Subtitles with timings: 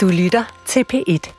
[0.00, 1.32] Du lytter til P1.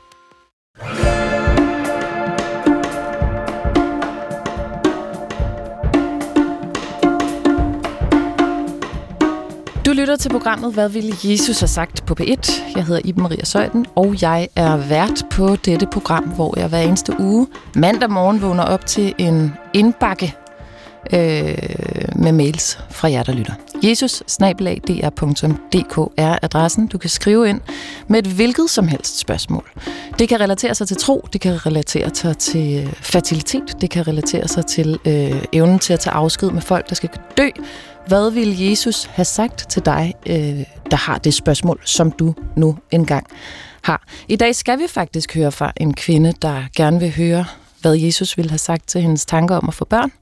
[9.86, 12.52] Du lytter til programmet Hvad ville Jesus have sagt på P1?
[12.76, 16.80] Jeg hedder Iben Maria Søjden, og jeg er vært på dette program, hvor jeg hver
[16.80, 20.34] eneste uge mandag morgen vågner op til en indbakke
[21.12, 21.58] øh,
[22.16, 23.54] med mails fra jer, der lytter.
[23.82, 24.22] Jesus
[26.16, 26.86] er adressen.
[26.86, 27.60] Du kan skrive ind
[28.08, 29.70] med et hvilket som helst spørgsmål.
[30.18, 34.08] Det kan relatere sig til tro, det kan relatere sig til øh, fertilitet, det kan
[34.08, 37.48] relatere sig til øh, evnen til at tage afsked med folk, der skal dø.
[38.06, 42.78] Hvad vil Jesus have sagt til dig, øh, der har det spørgsmål, som du nu
[42.90, 43.26] engang
[43.82, 44.06] har?
[44.28, 47.44] I dag skal vi faktisk høre fra en kvinde, der gerne vil høre,
[47.80, 50.12] hvad Jesus ville have sagt til hendes tanker om at få børn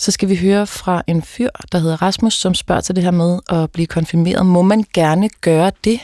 [0.00, 3.10] så skal vi høre fra en fyr, der hedder Rasmus, som spørger til det her
[3.10, 4.46] med at blive konfirmeret.
[4.46, 6.00] Må man gerne gøre det,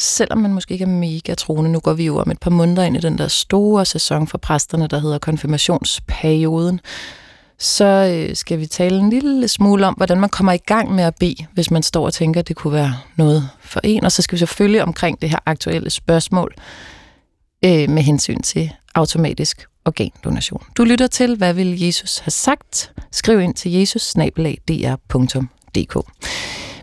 [0.00, 1.72] selvom man måske ikke er mega troende?
[1.72, 4.38] Nu går vi jo om et par måneder ind i den der store sæson for
[4.38, 6.80] præsterne, der hedder konfirmationsperioden.
[7.58, 11.04] Så øh, skal vi tale en lille smule om, hvordan man kommer i gang med
[11.04, 14.04] at bede, hvis man står og tænker, at det kunne være noget for en.
[14.04, 16.54] Og så skal vi selvfølgelig omkring det her aktuelle spørgsmål
[17.64, 20.62] øh, med hensyn til automatisk organdonation.
[20.76, 22.92] Du lytter til, hvad vil Jesus have sagt?
[23.10, 24.02] Skriv ind til jesus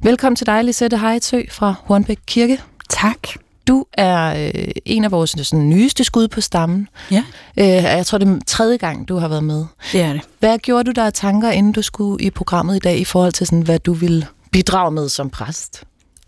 [0.03, 2.61] Velkommen til dig, Lisette Hejtsø fra Hornbæk Kirke.
[2.89, 3.27] Tak.
[3.67, 6.87] Du er øh, en af vores sådan, nyeste skud på stammen.
[7.11, 7.23] Ja.
[7.57, 9.65] Øh, jeg tror, det er tredje gang, du har været med.
[9.91, 10.21] Det er det.
[10.39, 13.31] Hvad gjorde du der af tanker, inden du skulle i programmet i dag, i forhold
[13.31, 15.83] til, sådan, hvad du vil bidrage med som præst?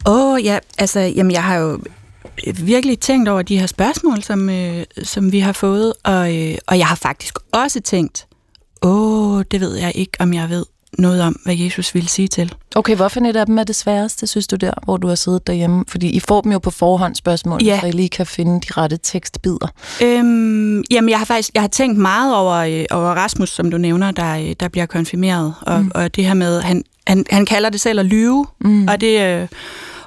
[0.06, 1.80] Åh, oh, ja, altså, jamen, jeg har jo
[2.64, 6.78] virkelig tænkt over de her spørgsmål, som, øh, som vi har fået, og, øh, og
[6.78, 8.28] jeg har faktisk også tænkt,
[8.81, 10.66] åh, det ved jeg ikke, om jeg ved
[10.97, 12.53] noget om, hvad Jesus ville sige til.
[12.75, 15.47] Okay, hvorfor et af dem er det sværeste, synes du der, hvor du har siddet
[15.47, 15.86] derhjemme?
[15.88, 17.80] Fordi I får dem jo på forhånd spørgsmål, ja.
[17.80, 19.67] så I lige kan finde de rette tekstbider.
[20.02, 23.78] Øhm, jamen, jeg har faktisk jeg har tænkt meget over, øh, over Rasmus, som du
[23.78, 25.91] nævner, der, øh, der bliver konfirmeret, og, mm.
[25.95, 28.88] og det her med, han, han, han kalder det selv at lyve, mm.
[28.88, 29.22] og det...
[29.22, 29.47] Øh,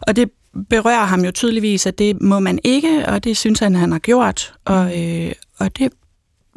[0.07, 0.31] og det
[0.71, 3.99] berører ham jo tydeligvis, at det må man ikke, og det synes han, han har
[3.99, 4.55] gjort.
[4.65, 5.93] Og, øh, og det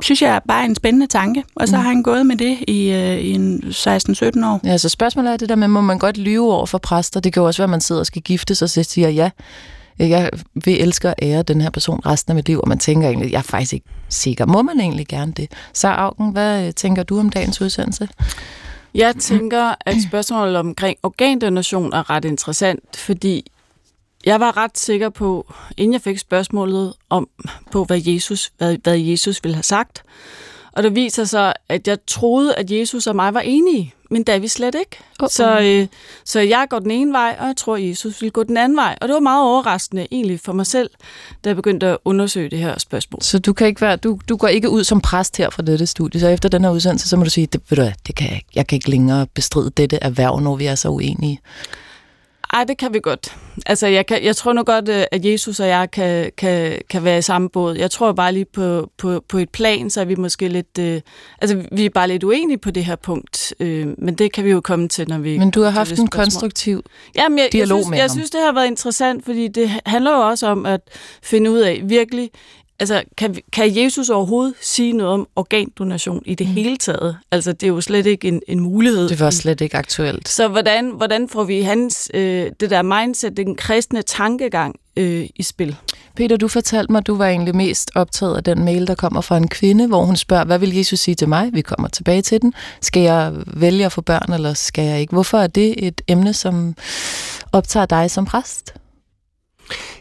[0.02, 1.44] synes jeg er bare en spændende tanke.
[1.56, 1.82] Og så mm.
[1.82, 4.60] har han gået med det i, øh, i en 16-17 år.
[4.64, 7.20] Ja, så spørgsmålet er det der med, må man godt lyve over for præster?
[7.20, 9.10] Det kan jo også være, at man sidder og skal gifte sig, og så siger
[9.10, 9.30] ja,
[10.00, 13.08] jeg vil elske og ære den her person resten af mit liv, og man tænker
[13.08, 14.46] egentlig, jeg er faktisk ikke sikker.
[14.46, 15.52] Må man egentlig gerne det?
[15.74, 18.08] Så Augen, hvad tænker du om dagens udsendelse?
[18.96, 23.52] Jeg tænker, at spørgsmålet omkring organdonation er ret interessant, fordi
[24.26, 27.30] jeg var ret sikker på, inden jeg fik spørgsmålet om,
[27.72, 30.04] på hvad Jesus, hvad, hvad Jesus ville have sagt,
[30.78, 34.36] og det viser sig, at jeg troede, at Jesus og mig var enige, men det
[34.36, 34.98] er vi slet ikke.
[35.24, 35.28] Uh-uh.
[35.28, 35.88] Så, øh,
[36.26, 38.76] så jeg går den ene vej, og jeg tror, at Jesus vil gå den anden
[38.76, 38.98] vej.
[39.02, 40.90] Og det var meget overraskende egentlig for mig selv,
[41.44, 43.22] da jeg begyndte at undersøge det her spørgsmål.
[43.22, 45.88] Så du, kan ikke være, du, du går ikke ud som præst her fra dette
[45.88, 48.30] studie, så efter den her udsendelse, så må du sige, det, ved du, det kan
[48.32, 51.40] jeg, jeg kan ikke længere bestride dette erhverv, når vi er så uenige.
[52.54, 53.36] Ej, det kan vi godt.
[53.66, 57.04] Altså, jeg, kan, jeg tror nu godt, øh, at Jesus og jeg kan, kan, kan
[57.04, 57.76] være i samme båd.
[57.76, 60.80] Jeg tror bare lige på, på, på et plan, så er vi måske lidt...
[60.80, 61.02] Øh,
[61.42, 64.50] altså, vi er bare lidt uenige på det her punkt, øh, men det kan vi
[64.50, 65.38] jo komme til, når vi...
[65.38, 66.84] Men du har haft en konstruktiv
[67.16, 68.10] Jamen, jeg, dialog jeg synes, med jeg ham.
[68.10, 70.82] synes, det har været interessant, fordi det handler jo også om at
[71.24, 72.30] finde ud af virkelig
[72.80, 76.54] altså, kan, kan Jesus overhovedet sige noget om organdonation i det mm.
[76.54, 77.18] hele taget?
[77.32, 79.10] Altså, det er jo slet ikke en, en mulighed.
[79.10, 80.30] Det var slet ikke aktuelt.
[80.30, 85.44] Så hvordan, hvordan får vi hans, øh, det der mindset, den kristne tankegang øh, i
[85.44, 85.76] spil?
[86.16, 89.22] Peter, du fortalte mig, at du var egentlig mest optaget af den mail, der kommer
[89.22, 91.50] fra en kvinde, hvor hun spørger, hvad vil Jesus sige til mig?
[91.54, 92.54] Vi kommer tilbage til den.
[92.82, 95.14] Skal jeg vælge at få børn, eller skal jeg ikke?
[95.14, 96.76] Hvorfor er det et emne, som
[97.52, 98.74] optager dig som præst?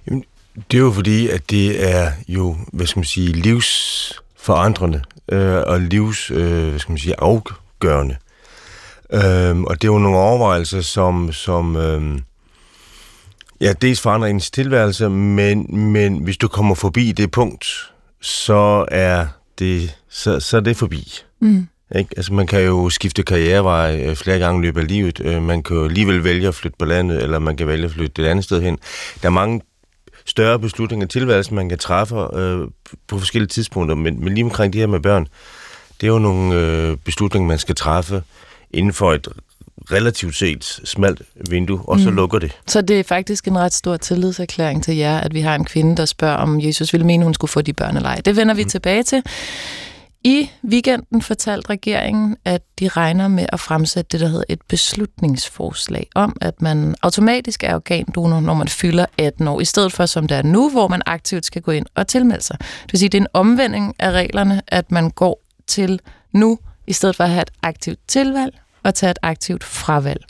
[0.06, 0.24] Jamen,
[0.70, 5.80] det er jo fordi, at det er jo, hvad skal man sige, livsforandrende øh, og
[5.80, 8.16] livs, øh, hvad skal man sige, afgørende.
[9.12, 12.18] Øh, og det er jo nogle overvejelser, som, som øh,
[13.60, 19.26] ja, dels forandrer ens tilværelse, men, men hvis du kommer forbi det punkt, så er
[19.58, 21.12] det, så, så er det forbi.
[21.40, 21.68] Mm.
[21.96, 22.10] Ikke?
[22.16, 25.20] Altså, man kan jo skifte karrierevej øh, flere gange i løbet af livet.
[25.24, 27.90] Øh, man kan jo alligevel vælge at flytte på landet, eller man kan vælge at
[27.90, 28.78] flytte et andet sted hen.
[29.22, 29.60] Der er mange
[30.26, 32.68] større beslutninger i tilværelsen, man kan træffe øh,
[33.08, 33.94] på forskellige tidspunkter.
[33.94, 35.26] Men, men lige omkring det her med børn,
[36.00, 38.22] det er jo nogle øh, beslutninger, man skal træffe
[38.70, 39.28] inden for et
[39.92, 42.16] relativt set smalt vindue, og så mm.
[42.16, 42.58] lukker det.
[42.66, 45.96] Så det er faktisk en ret stor tillidserklæring til jer, at vi har en kvinde,
[45.96, 48.20] der spørger, om Jesus ville mene, hun skulle få de børn eller ej.
[48.24, 48.68] Det vender vi mm.
[48.68, 49.22] tilbage til.
[50.26, 56.08] I weekenden fortalte regeringen, at de regner med at fremsætte det, der hedder et beslutningsforslag
[56.14, 60.28] om, at man automatisk er organdonor, når man fylder 18 år, i stedet for som
[60.28, 62.56] det er nu, hvor man aktivt skal gå ind og tilmelde sig.
[62.58, 66.00] Det vil sige, det er en omvending af reglerne, at man går til
[66.32, 70.24] nu, i stedet for at have et aktivt tilvalg og tage et aktivt fravalg.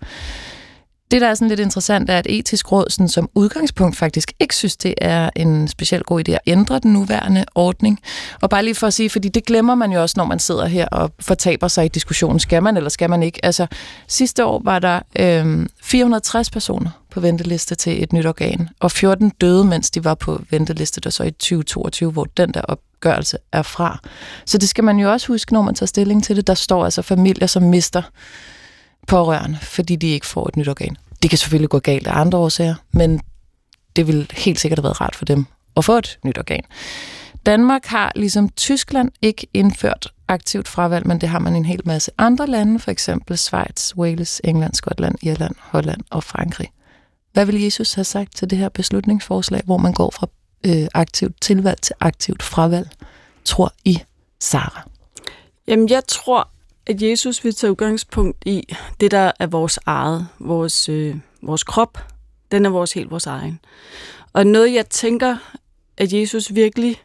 [1.11, 4.56] Det, der er sådan lidt interessant, er, at etisk råd sådan, som udgangspunkt faktisk ikke
[4.56, 8.00] synes, det er en specielt god idé at ændre den nuværende ordning.
[8.41, 10.67] Og bare lige for at sige, fordi det glemmer man jo også, når man sidder
[10.67, 12.41] her og fortaber sig i diskussionen.
[12.41, 13.44] Skal man eller skal man ikke?
[13.44, 13.67] Altså,
[14.08, 19.32] sidste år var der øh, 460 personer på venteliste til et nyt organ, og 14
[19.41, 23.62] døde, mens de var på venteliste, der så i 2022, hvor den der opgørelse er
[23.62, 23.99] fra.
[24.44, 26.47] Så det skal man jo også huske, når man tager stilling til det.
[26.47, 28.03] Der står altså familier, som mister
[29.06, 30.97] pårørende, fordi de ikke får et nyt organ.
[31.23, 33.20] Det kan selvfølgelig gå galt af andre årsager, men
[33.97, 36.62] det vil helt sikkert have været rart for dem at få et nyt organ.
[37.47, 41.81] Danmark har ligesom Tyskland ikke indført aktivt fravalg, men det har man i en hel
[41.85, 46.69] masse andre lande, for eksempel Schweiz, Wales, England, Skotland, Irland, Holland og Frankrig.
[47.32, 50.26] Hvad vil Jesus have sagt til det her beslutningsforslag, hvor man går fra
[50.67, 52.88] øh, aktivt tilvalg til aktivt fravalg,
[53.44, 53.99] tror I,
[54.41, 54.88] Sara?
[55.69, 56.49] Jamen, jeg tror,
[56.87, 61.99] at Jesus vil tage udgangspunkt i det, der er vores eget, vores, øh, vores krop.
[62.50, 63.61] Den er vores helt vores egen.
[64.33, 65.37] Og noget, jeg tænker,
[65.97, 67.03] at Jesus virkelig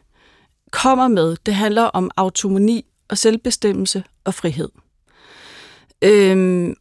[0.70, 4.68] kommer med, det handler om autonomi og selvbestemmelse og frihed.
[6.02, 6.74] Øhm,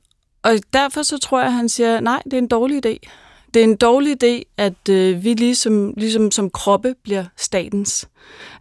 [0.43, 3.09] og derfor så tror jeg, at han siger, nej, det er en dårlig idé.
[3.53, 8.07] Det er en dårlig idé, at øh, vi ligesom, ligesom som kroppe bliver statens.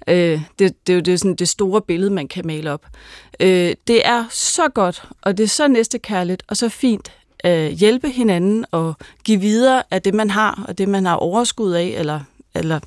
[0.08, 2.86] Øh, det, det er jo det, sådan, det store billede, man kan male op.
[3.40, 7.12] Øh, det er så godt, og det er så næstekærligt, og så fint
[7.44, 8.94] at øh, hjælpe hinanden og
[9.24, 12.20] give videre af det, man har, og det, man har overskud af, eller,
[12.54, 12.80] eller,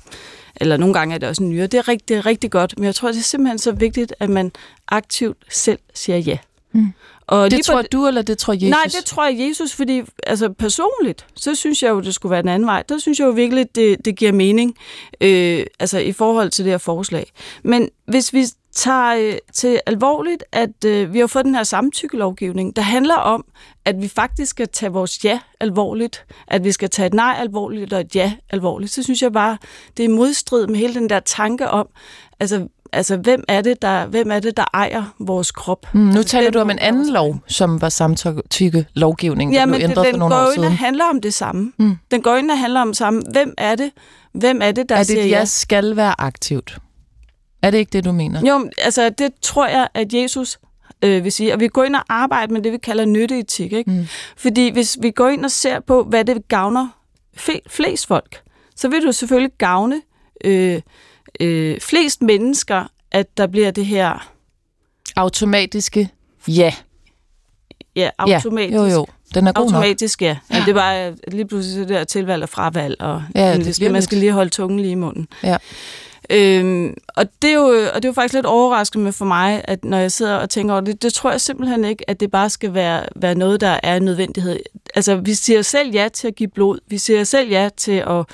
[0.56, 1.66] eller nogle gange er det også en nyere.
[1.66, 4.52] Det er, rigtig, rigtig godt, men jeg tror, det er simpelthen så vigtigt, at man
[4.88, 6.38] aktivt selv siger ja.
[6.74, 6.92] Mm.
[7.26, 8.70] Og det tror du, eller det tror Jesus?
[8.70, 12.42] Nej, det tror jeg Jesus, fordi altså personligt, så synes jeg jo, det skulle være
[12.42, 12.82] den anden vej.
[12.88, 14.76] Der synes jeg jo virkelig, det, det giver mening,
[15.20, 17.32] øh, altså i forhold til det her forslag.
[17.62, 22.76] Men hvis vi tager øh, til alvorligt, at øh, vi har fået den her samtykkelovgivning,
[22.76, 23.44] der handler om,
[23.84, 27.92] at vi faktisk skal tage vores ja alvorligt, at vi skal tage et nej alvorligt
[27.92, 29.58] og et ja alvorligt, så synes jeg bare,
[29.96, 31.88] det er modstrid med hele den der tanke om,
[32.40, 35.86] altså altså, hvem er det, der, hvem er det, der ejer vores krop?
[35.94, 39.80] Mm, nu taler du om en anden lov, som var samtykke lovgivning, ja, der blev
[39.80, 40.68] ændret den for nogle år siden.
[40.68, 41.72] Den handler om det samme.
[41.78, 41.96] Mm.
[42.10, 43.22] Den går ind og handler om det samme.
[43.32, 43.90] Hvem er det,
[44.32, 45.38] hvem er det der er det, siger ja?
[45.38, 45.44] ja?
[45.44, 46.78] skal være aktivt?
[47.62, 48.40] Er det ikke det, du mener?
[48.48, 50.58] Jo, altså det tror jeg, at Jesus
[51.04, 51.52] øh, vil sige.
[51.52, 53.72] Og vi går ind og arbejder med det, vi kalder nytteetik.
[53.72, 53.90] Ikke?
[53.90, 54.06] Mm.
[54.36, 56.88] Fordi hvis vi går ind og ser på, hvad det gavner
[57.68, 58.42] flest folk,
[58.76, 60.02] så vil jo selvfølgelig gavne
[60.44, 60.80] øh,
[61.40, 64.30] øh, flest mennesker, at der bliver det her...
[65.16, 66.10] Automatiske
[66.48, 66.74] ja.
[67.96, 68.72] Ja, automatisk.
[68.72, 69.06] Ja, jo, jo.
[69.34, 70.26] Den er god automatisk, nok.
[70.26, 70.38] ja.
[70.50, 70.62] ja.
[70.66, 74.18] Det var lige pludselig det der tilvalg og fravalg, og ja, det skal, man skal
[74.18, 75.28] lige holde tungen lige i munden.
[75.42, 75.56] Ja.
[76.30, 79.84] Øhm, og, det er jo, og det er jo faktisk lidt overraskende for mig, at
[79.84, 82.50] når jeg sidder og tænker over det, det tror jeg simpelthen ikke, at det bare
[82.50, 84.58] skal være, være noget, der er en nødvendighed.
[84.94, 86.78] Altså, vi siger selv ja til at give blod.
[86.88, 88.24] Vi siger selv ja til at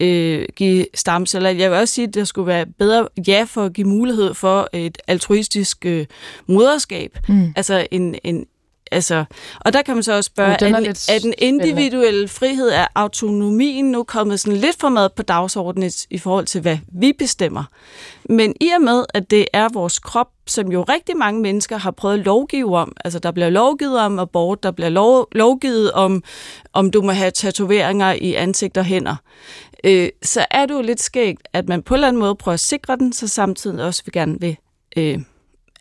[0.00, 1.50] øh, give stamceller.
[1.50, 4.68] Jeg vil også sige, at der skulle være bedre ja for at give mulighed for
[4.72, 6.06] et altruistisk øh,
[6.46, 7.18] moderskab.
[7.28, 7.52] Mm.
[7.56, 8.46] Altså en, en,
[8.92, 9.24] Altså,
[9.60, 12.88] og der kan man så også spørge, oh, er, er, er den individuelle frihed af
[12.94, 17.64] autonomien nu kommet sådan lidt for meget på dagsordenen i forhold til, hvad vi bestemmer?
[18.28, 21.90] Men i og med, at det er vores krop, som jo rigtig mange mennesker har
[21.90, 26.22] prøvet at lovgive om, altså der bliver lovgivet om abort, der bliver lov, lovgivet om,
[26.72, 29.16] om du må have tatoveringer i ansigt og hænder,
[29.84, 32.54] øh, så er det jo lidt skægt, at man på en eller anden måde prøver
[32.54, 34.56] at sikre den, så samtidig også vil gerne vil,
[34.96, 35.18] øh,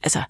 [0.03, 0.23] altså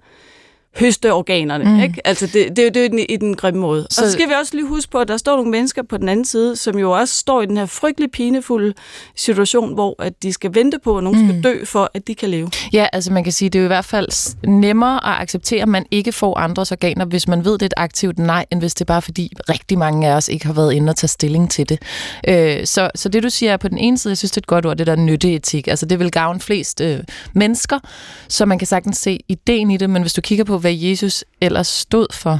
[0.79, 1.63] høste organerne.
[1.63, 1.79] Mm.
[1.79, 2.07] Ikke?
[2.07, 3.87] Altså det, det, det er den, i den grimme måde.
[3.89, 4.01] Så...
[4.01, 6.09] Og så skal vi også lige huske på, at der står nogle mennesker på den
[6.09, 8.73] anden side, som jo også står i den her frygtelig pinefulde
[9.15, 11.27] situation, hvor at de skal vente på, at nogen mm.
[11.27, 12.49] skal dø, for at de kan leve.
[12.73, 15.67] Ja, altså man kan sige, det er jo i hvert fald nemmere at acceptere, at
[15.67, 18.73] man ikke får andres organer, hvis man ved, det er et aktivt nej, end hvis
[18.73, 21.51] det er bare fordi rigtig mange af os ikke har været inde og tage stilling
[21.51, 21.79] til det.
[22.27, 24.41] Øh, så, så det du siger er på den ene side, jeg synes det er
[24.41, 25.67] et godt ord, det der nytteetik.
[25.67, 26.99] Altså det vil gavne flest øh,
[27.33, 27.79] mennesker,
[28.27, 31.23] så man kan sagtens se ideen i det, men hvis du kigger på, hvad Jesus
[31.41, 32.39] ellers stod for,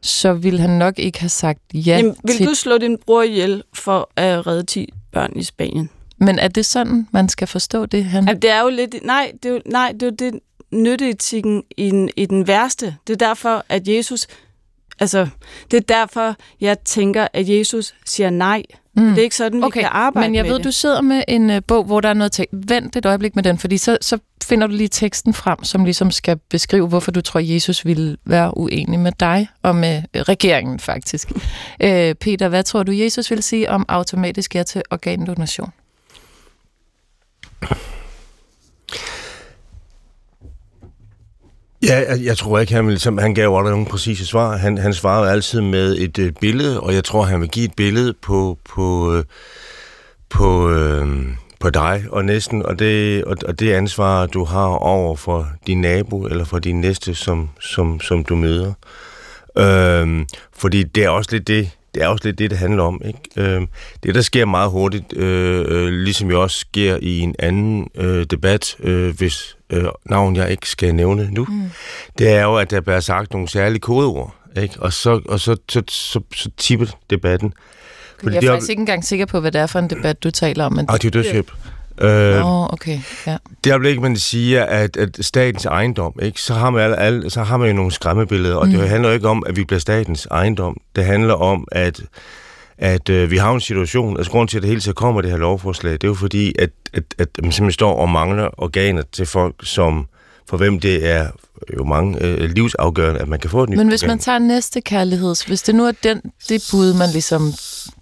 [0.00, 2.46] så ville han nok ikke have sagt ja Jamen, vil til...
[2.46, 5.90] du slå din bror ihjel for at redde 10 børn i Spanien?
[6.18, 8.04] Men er det sådan, man skal forstå det?
[8.04, 8.28] Han...
[8.28, 8.94] Altså, det er jo lidt...
[9.02, 12.96] Nej, det er jo, nej, det er jo det nytteetikken i den, i den værste.
[13.06, 14.26] Det er derfor, at Jesus
[15.00, 15.28] Altså,
[15.70, 18.62] det er derfor, jeg tænker, at Jesus siger nej.
[18.96, 19.08] Mm.
[19.08, 19.78] Det er ikke sådan, okay.
[19.78, 20.64] vi kan arbejde Men jeg ved, det.
[20.64, 22.50] du sidder med en uh, bog, hvor der er noget tekst.
[22.52, 26.10] Vent et øjeblik med den, fordi så, så finder du lige teksten frem, som ligesom
[26.10, 30.80] skal beskrive, hvorfor du tror, Jesus ville være uenig med dig og med uh, regeringen
[30.80, 31.30] faktisk.
[31.30, 31.40] uh,
[32.24, 35.70] Peter, hvad tror du, Jesus vil sige om automatisk ja til organdonation?
[41.82, 44.56] Ja, jeg, jeg tror ikke, han, vil, som, han gav aldrig nogen præcise svar.
[44.56, 47.74] Han, han svarede altid med et øh, billede, og jeg tror, han vil give et
[47.76, 49.24] billede på, på, øh,
[50.28, 51.26] på, øh,
[51.60, 55.80] på dig og næsten, og det, og, og det ansvar, du har over for din
[55.80, 58.72] nabo eller for din næste, som, som, som du møder.
[59.58, 63.02] Øh, fordi det er også lidt det, det er også lidt det, det handler om.
[63.04, 63.20] Ikke?
[63.36, 63.66] Øh,
[64.02, 68.26] det, der sker meget hurtigt, øh, øh, ligesom jo også sker i en anden øh,
[68.30, 71.70] debat, øh, hvis øh, navn jeg ikke skal nævne nu, mm.
[72.18, 74.74] det er jo, at der bliver sagt nogle særlige kodeord, ikke?
[74.78, 77.52] og så, og så, så, så, så tipper debatten.
[78.22, 80.30] Fordi jeg er faktisk ikke engang sikker på, hvad det er for en debat, du
[80.30, 80.72] taler om.
[80.72, 81.52] Men ah, det er dødshjælp.
[82.00, 82.98] Øh, oh, okay.
[83.26, 83.36] Ja.
[83.64, 86.42] Det ikke, man siger, at, at statens ejendom, ikke?
[86.42, 88.72] Så, har man alle, alle, så har man jo nogle skræmmebilleder, og mm.
[88.72, 90.76] det handler jo ikke om, at vi bliver statens ejendom.
[90.96, 92.00] Det handler om, at,
[92.78, 95.30] at øh, vi har en situation, altså grund til, at det hele tiden kommer det
[95.30, 99.02] her lovforslag, det er jo fordi, at, at, at man simpelthen står og mangler organer
[99.12, 100.06] til folk, som
[100.48, 101.30] for hvem det er
[101.76, 104.10] jo mange øh, livsafgørende, at man kan få et nyt Men hvis organ.
[104.12, 107.52] man tager næste kærligheds, hvis det nu er den, det bud, man ligesom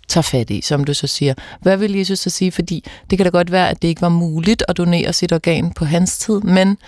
[0.09, 1.35] tager fat i, som du så siger.
[1.63, 2.53] Hvad vil Jesus så sige?
[2.53, 5.73] Fordi det kan da godt være, at det ikke var muligt at donere sit organ
[5.73, 6.79] på hans tid, men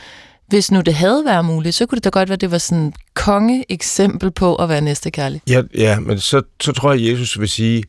[0.49, 2.59] hvis nu det havde været muligt, så kunne det da godt være, at det var
[2.59, 5.43] sådan et konge-eksempel på at være næstekærlig.
[5.49, 7.85] Ja, ja men så, så tror jeg, at Jesus vil sige,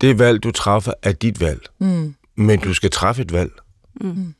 [0.00, 1.60] det valg, du træffer, er dit valg.
[1.78, 2.14] Mm.
[2.36, 3.50] Men du skal træffe et valg.
[4.00, 4.34] Mm.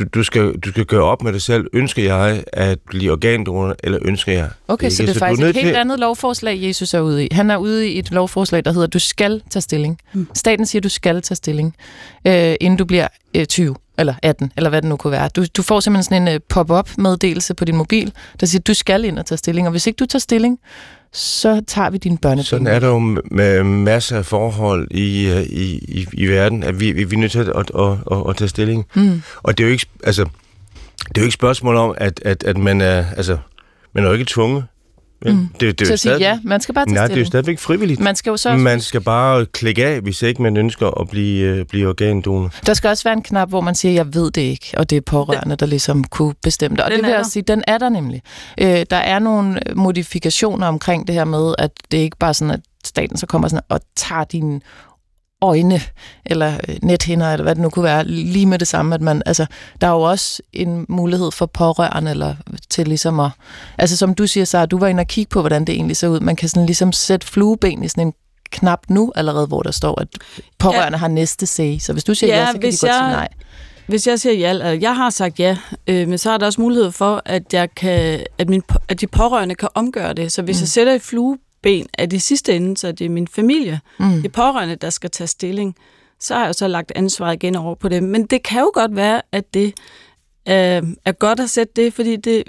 [0.00, 1.66] Du, du, skal, du skal gøre op med dig selv.
[1.72, 4.96] Ønsker jeg at blive organdonor, eller ønsker jeg Okay, ikke?
[4.96, 7.28] så det er du faktisk nødt et helt til- andet lovforslag, Jesus er ude i.
[7.32, 9.98] Han er ude i et lovforslag, der hedder, du skal tage stilling.
[10.12, 10.28] Mm.
[10.34, 11.74] Staten siger, du skal tage stilling,
[12.26, 15.28] øh, inden du bliver øh, 20 eller 18, eller hvad det nu kunne være.
[15.36, 18.74] Du, du får simpelthen sådan en øh, pop-up meddelelse på din mobil, der siger, du
[18.74, 20.58] skal ind og tage stilling, og hvis ikke du tager stilling,
[21.12, 22.44] så tager vi dine børnepenge.
[22.44, 22.98] Sådan er der jo
[23.30, 27.20] med masser af forhold i, øh, i, i, i verden, at vi, vi, vi er
[27.20, 28.86] nødt til at, at, at, at, at tage stilling.
[28.94, 29.22] Mm.
[29.42, 30.24] Og det er jo ikke, altså,
[31.08, 33.38] det er jo ikke et spørgsmål om, at, at, at man er, altså,
[33.92, 34.64] man er jo ikke tvunget.
[35.26, 35.48] Mm.
[35.60, 37.20] det, det er Så jo at sige ja, man skal bare tage Nej, det er
[37.20, 38.00] jo stadigvæk frivilligt.
[38.00, 41.44] Man skal jo så Man skal bare klikke af, hvis ikke man ønsker at blive,
[41.44, 42.50] øh, blive organdonor.
[42.66, 44.96] Der skal også være en knap, hvor man siger, jeg ved det ikke, og det
[44.96, 46.84] er pårørende, der ligesom kunne bestemme det.
[46.84, 48.22] Og Den det vil jeg sige, den er der nemlig.
[48.60, 52.60] Øh, der er nogle modifikationer omkring det her med, at det ikke bare sådan, at
[52.84, 54.60] staten så kommer sådan og tager dine
[55.42, 55.80] øjne,
[56.26, 59.22] eller øh, nethinder, eller hvad det nu kunne være, lige med det samme, at man,
[59.26, 59.46] altså,
[59.80, 62.34] der er jo også en mulighed for pårørende, eller
[62.70, 63.30] til ligesom at,
[63.78, 66.08] altså som du siger, så du var inde og kigge på, hvordan det egentlig ser
[66.08, 66.20] ud.
[66.20, 68.12] Man kan sådan ligesom sætte flueben i sådan en
[68.50, 70.08] knap nu allerede, hvor der står, at
[70.58, 71.00] pårørende ja.
[71.00, 71.78] har næste say.
[71.78, 73.28] Så hvis du siger ja, Ja, så kan de godt sige jeg- nej.
[73.86, 75.56] Hvis jeg siger ja, altså jeg har sagt ja,
[75.86, 79.06] øh, men så er der også mulighed for, at, jeg kan, at, min, at de
[79.06, 80.32] pårørende kan omgøre det.
[80.32, 80.60] Så hvis mm.
[80.62, 81.02] jeg sætter et
[81.62, 84.22] flueben af det sidste ende, så det er min familie, mm.
[84.22, 85.76] det pårørende, der skal tage stilling,
[86.20, 88.02] så har jeg så lagt ansvaret igen over på dem.
[88.04, 89.66] Men det kan jo godt være, at det
[90.48, 92.42] øh, er godt at sætte det, fordi det,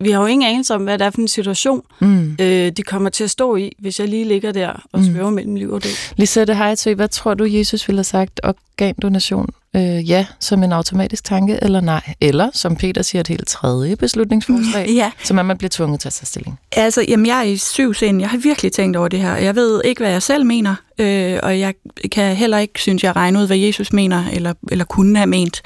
[0.00, 2.36] vi har jo ingen anelse om, hvad det er for en situation, Mm.
[2.40, 5.54] øh, de kommer til at stå i, hvis jeg lige ligger der og svæver mellem
[5.54, 5.90] liv og død.
[6.16, 8.40] Lisette Heitzø, hvad tror du, Jesus ville have sagt?
[8.44, 12.14] Organdonation, øh, ja, som en automatisk tanke, eller nej?
[12.20, 16.00] Eller, som Peter siger, et helt tredje beslutningsforslag, Ja, som er, at man bliver tvunget
[16.00, 16.58] til at tage stilling.
[16.72, 18.20] altså, jamen, jeg er i syv sind.
[18.20, 19.36] Jeg har virkelig tænkt over det her.
[19.36, 21.74] Jeg ved ikke, hvad jeg selv mener, øh, og jeg
[22.12, 25.62] kan heller ikke, synes jeg, regne ud, hvad Jesus mener, eller, eller kunne have ment.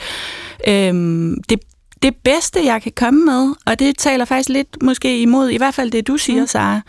[0.68, 1.58] Øhm, det,
[2.02, 5.75] det bedste, jeg kan komme med, og det taler faktisk lidt måske imod, i hvert
[5.75, 6.46] fald det, du siger, mm.
[6.46, 6.80] Sara,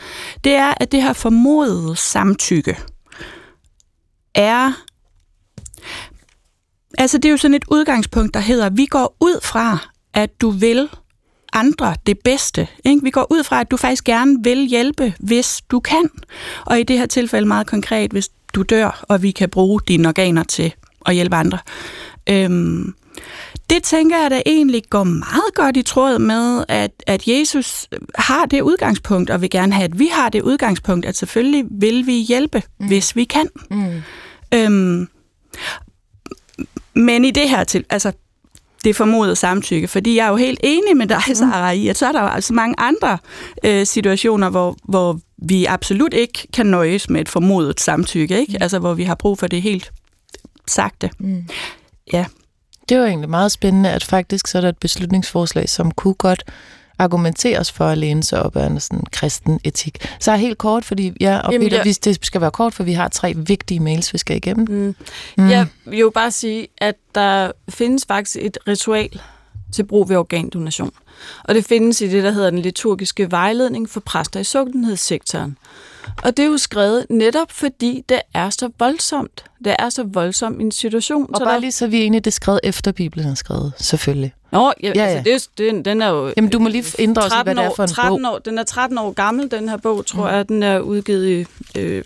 [0.44, 2.78] det er, at det her formodede samtykke
[4.36, 4.72] er...
[6.98, 9.78] Altså, det er jo sådan et udgangspunkt, der hedder, vi går ud fra,
[10.14, 10.90] at du vil
[11.54, 12.68] andre det bedste.
[12.86, 13.04] Ikke?
[13.04, 16.10] Vi går ud fra, at du faktisk gerne vil hjælpe, hvis du kan.
[16.66, 20.08] Og i det her tilfælde meget konkret, hvis du dør, og vi kan bruge dine
[20.08, 20.74] organer til
[21.06, 21.58] at hjælpe andre.
[22.30, 22.94] Øhm,
[23.70, 28.46] det tænker jeg da egentlig går meget godt i tråd med, at, at Jesus har
[28.46, 32.14] det udgangspunkt, og vil gerne have, at vi har det udgangspunkt, at selvfølgelig vil vi
[32.14, 32.88] hjælpe, mm.
[32.88, 33.48] hvis vi kan.
[33.72, 34.02] Mm.
[34.54, 35.08] Øhm,
[36.96, 38.12] men i det her til, altså
[38.84, 42.08] det formodede samtykke, fordi jeg er jo helt enig med dig, Sarah, i, at så
[42.08, 43.18] er der jo altså mange andre
[43.64, 48.58] øh, situationer, hvor, hvor vi absolut ikke kan nøjes med et formodet samtykke, ikke?
[48.62, 49.92] Altså hvor vi har brug for det helt
[50.68, 51.10] sagte.
[51.20, 51.48] Mm.
[52.14, 52.26] Ja.
[52.90, 56.44] Det var egentlig meget spændende, at faktisk så er der et beslutningsforslag, som kunne godt
[57.00, 60.08] argumenteres for at læne sig op af en sådan kristen etik.
[60.20, 62.84] Så er helt kort, fordi ja, og Jamen, Peter, jeg- det skal være kort, for
[62.84, 64.68] vi har tre vigtige mails, vi skal igennem.
[64.70, 64.96] Mm.
[65.38, 65.50] Mm.
[65.50, 69.22] Jeg vil jo bare sige, at der findes faktisk et ritual
[69.74, 70.92] til brug ved organdonation.
[71.44, 75.58] Og det findes i det, der hedder den liturgiske vejledning for præster i sundhedssektoren.
[76.24, 79.44] Og det er jo skrevet netop fordi det er så voldsomt.
[79.66, 81.26] Det er så voldsom en situation.
[81.30, 81.60] Og så bare der...
[81.60, 84.34] lige så vi er enige, det er skrevet efter Bibelen er skrevet, selvfølgelig.
[84.52, 85.24] Nå, ja, Ja, ja, ja.
[85.32, 86.34] Altså, det, er jo- den, er jo...
[86.38, 88.34] Jamen, du må lige indre os i, 13 hvad det er for en 13 bog.
[88.34, 90.50] År, den er 13 år gammel, den her bog, tror jeg.
[90.50, 91.46] Den er udgivet i,
[91.80, 92.04] øh,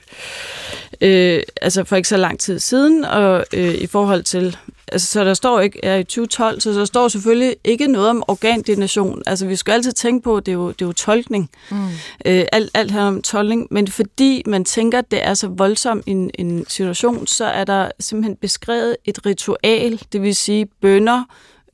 [1.01, 4.57] øh, altså for ikke så lang tid siden, og øh, i forhold til...
[4.91, 8.23] Altså, så der står ikke, er i 2012, så der står selvfølgelig ikke noget om
[8.27, 9.21] organdonation.
[9.25, 11.49] Altså, vi skal altid tænke på, at det er jo, det er jo tolkning.
[11.71, 11.87] Mm.
[12.25, 16.03] Øh, alt, alt handler om tolkning, men fordi man tænker, at det er så voldsom
[16.05, 21.23] en, en situation, så er der simpelthen beskrevet et ritual, det vil sige bønder,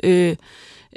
[0.03, 0.35] øh,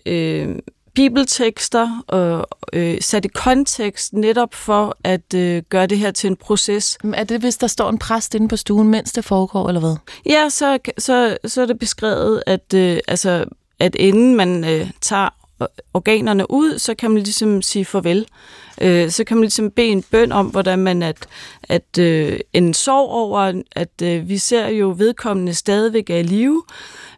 [0.06, 0.56] øh,
[0.98, 6.36] bibeltekster og øh, sat i kontekst netop for at øh, gøre det her til en
[6.36, 6.98] proces.
[7.14, 9.96] Er det, hvis der står en præst inde på stuen, mens det foregår, eller hvad?
[10.26, 13.44] Ja, så, så, så er det beskrevet, at, øh, altså,
[13.78, 15.28] at inden man øh, tager
[15.94, 18.26] organerne ud, så kan man ligesom sige farvel.
[18.80, 21.28] Øh, så kan man ligesom bede en bøn om, hvordan man at,
[21.62, 26.62] at øh, en sorg over, at øh, vi ser jo vedkommende stadigvæk er i live,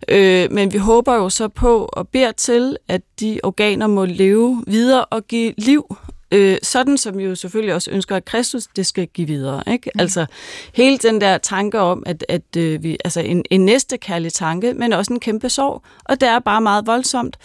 [0.09, 4.65] øh, men vi håber jo så på og beder til, at de organer må leve
[4.67, 5.97] videre og give liv
[6.33, 9.63] Øh, sådan som vi jo selvfølgelig også ønsker, at Kristus det skal give videre.
[9.67, 9.91] Ikke?
[9.95, 10.01] Mm.
[10.01, 10.27] Altså
[10.75, 14.75] hele den der tanke om, at, at øh, vi, altså en, en næste kærlig tanke,
[14.75, 15.83] men også en kæmpe sorg.
[16.05, 17.37] Og det er bare meget voldsomt.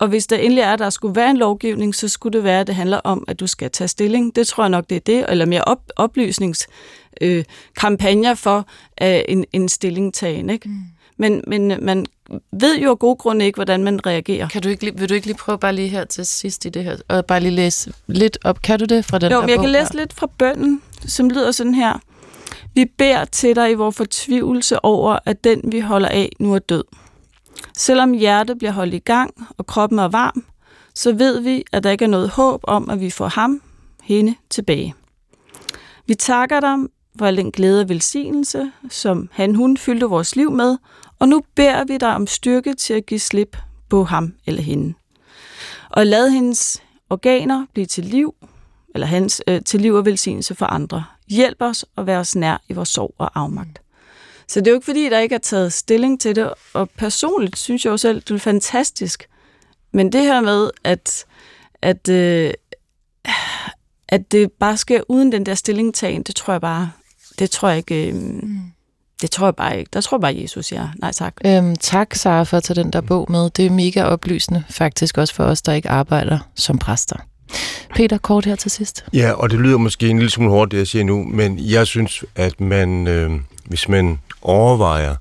[0.00, 2.60] Og hvis der endelig er, at der skulle være en lovgivning, så skulle det være,
[2.60, 4.36] at det handler om, at du skal tage stilling.
[4.36, 5.24] Det tror jeg nok, det er det.
[5.28, 6.66] Eller mere op, oplysnings
[7.20, 7.44] øh,
[8.36, 8.66] for
[9.02, 10.50] øh, en, en stillingtagen.
[10.50, 10.68] Ikke?
[10.68, 10.74] Mm.
[11.16, 12.06] Men, men man
[12.52, 14.48] ved jo af gode grunde ikke, hvordan man reagerer.
[14.48, 16.84] Kan du ikke, vil du ikke lige prøve bare lige her til sidst i det
[16.84, 18.62] her, og bare lige læse lidt op?
[18.62, 19.80] Kan du det fra den Jo, her jeg bog kan her?
[19.80, 21.98] læse lidt fra bønden, som lyder sådan her.
[22.74, 26.58] Vi beder til dig i vores fortvivlelse over, at den, vi holder af, nu er
[26.58, 26.84] død.
[27.76, 30.44] Selvom hjertet bliver holdt i gang, og kroppen er varm,
[30.94, 33.62] så ved vi, at der ikke er noget håb om, at vi får ham,
[34.02, 34.94] hende, tilbage.
[36.06, 36.76] Vi takker dig
[37.18, 40.76] for al den glæde og velsignelse, som han, hun fyldte vores liv med,
[41.18, 43.56] og nu beder vi dig om styrke til at give slip
[43.88, 44.94] på ham eller hende.
[45.90, 48.34] Og lad hendes organer blive til liv,
[48.94, 51.04] eller hans, øh, til liv og velsignelse for andre.
[51.28, 53.83] Hjælp os at være os nær i vores sorg og afmagt.
[54.48, 57.58] Så det er jo ikke fordi, der ikke er taget stilling til det, og personligt
[57.58, 59.28] synes jeg jo selv, det er fantastisk.
[59.92, 61.24] Men det her med, at,
[61.82, 62.52] at, øh,
[64.08, 66.90] at det bare sker uden den der stillingtagen, det tror jeg bare,
[67.38, 68.14] det tror jeg ikke, øh,
[69.20, 69.88] det tror jeg bare ikke.
[69.92, 71.34] Der tror jeg bare, Jesus siger, nej tak.
[71.46, 73.50] Øhm, tak, Sara, for at tage den der bog med.
[73.50, 77.16] Det er mega oplysende, faktisk også for os, der ikke arbejder som præster.
[77.94, 79.04] Peter, kort her til sidst.
[79.12, 81.86] Ja, og det lyder måske en lille smule hårdt, det jeg siger nu, men jeg
[81.86, 83.30] synes, at man, øh,
[83.64, 85.16] hvis man overvejer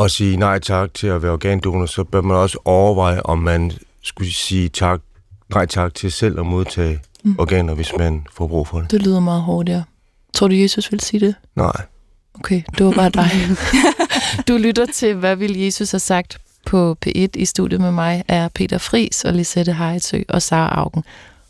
[0.00, 3.72] at sige nej tak til at være organdonor, så bør man også overveje, om man
[4.02, 5.00] skulle sige tak,
[5.54, 7.36] nej tak til selv at modtage mm.
[7.38, 8.90] organer, hvis man får brug for det.
[8.90, 9.82] Det lyder meget hårdt, ja.
[10.34, 11.34] Tror du, Jesus vil sige det?
[11.54, 11.82] Nej.
[12.34, 13.30] Okay, det var bare dig.
[14.48, 18.48] du lytter til, hvad vil Jesus have sagt på P1 i studiet med mig, er
[18.48, 21.04] Peter Fris og Lisette Heitzø og Sara Augen.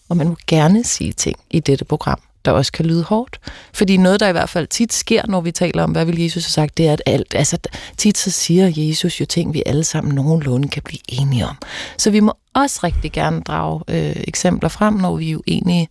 [0.08, 3.38] Og man må gerne sige ting i dette program, der også kan lyde hårdt.
[3.72, 6.44] Fordi noget, der i hvert fald tit sker, når vi taler om, hvad vil Jesus
[6.44, 7.58] have sagt, det er, at alt, altså
[7.96, 11.56] tit så siger Jesus jo ting, vi alle sammen nogenlunde kan blive enige om.
[11.96, 15.88] Så vi må også rigtig gerne drage øh, eksempler frem, når vi er uenige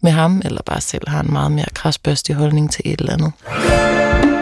[0.00, 4.39] med ham, eller bare selv har en meget mere krasbørstig holdning til et eller andet.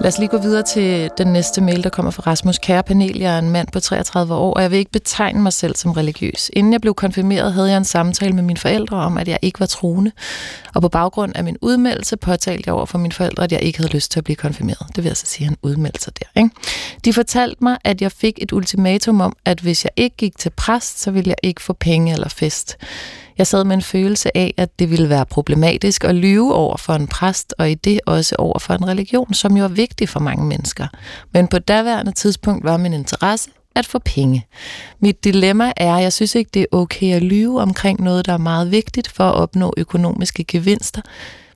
[0.00, 2.58] Lad os lige gå videre til den næste mail, der kommer fra Rasmus.
[2.58, 5.52] Kære panel, jeg er en mand på 33 år, og jeg vil ikke betegne mig
[5.52, 6.50] selv som religiøs.
[6.52, 9.60] Inden jeg blev konfirmeret, havde jeg en samtale med mine forældre om, at jeg ikke
[9.60, 10.12] var troende.
[10.74, 13.78] Og på baggrund af min udmeldelse påtalte jeg over for mine forældre, at jeg ikke
[13.78, 14.86] havde lyst til at blive konfirmeret.
[14.96, 16.40] Det vil altså sige, at han udmeldte sig der.
[16.42, 16.50] Ikke?
[17.04, 20.50] De fortalte mig, at jeg fik et ultimatum om, at hvis jeg ikke gik til
[20.50, 22.76] præst, så ville jeg ikke få penge eller fest.
[23.38, 26.92] Jeg sad med en følelse af, at det ville være problematisk at lyve over for
[26.92, 30.20] en præst, og i det også over for en religion, som jo er vigtig for
[30.20, 30.86] mange mennesker.
[31.32, 34.46] Men på daværende tidspunkt var min interesse at få penge.
[35.00, 38.32] Mit dilemma er, at jeg synes ikke, det er okay at lyve omkring noget, der
[38.32, 41.02] er meget vigtigt for at opnå økonomiske gevinster,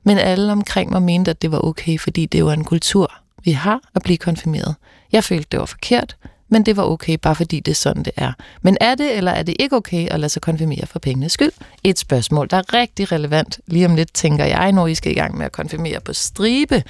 [0.04, 3.12] men alle omkring mig mente, at det var okay, fordi det var en kultur,
[3.44, 4.74] vi har at blive konfirmeret.
[5.12, 6.16] Jeg følte, det var forkert,
[6.48, 8.32] men det var okay, bare fordi det er sådan, det er.
[8.62, 11.52] Men er det, eller er det ikke okay at lade sig konfirmere for pengenes skyld?
[11.84, 13.60] Et spørgsmål, der er rigtig relevant.
[13.66, 16.82] Lige om lidt, tænker jeg, når I skal i gang med at konfirmere på stribe.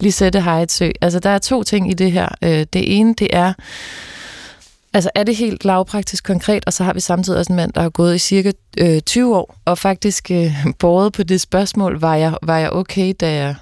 [0.00, 0.90] Lisette Heidsø.
[1.00, 2.28] Altså, der er to ting i det her.
[2.42, 3.52] Øh, det ene, det er,
[4.92, 7.80] Altså er det helt lavpraktisk konkret, og så har vi samtidig også en mand, der
[7.80, 12.14] har gået i cirka øh, 20 år, og faktisk øh, båret på det spørgsmål, var
[12.14, 13.54] jeg, var jeg okay, da jeg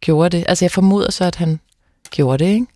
[0.00, 0.44] gjorde det?
[0.48, 1.60] Altså jeg formoder så, at han
[2.10, 2.66] gjorde det, ikke?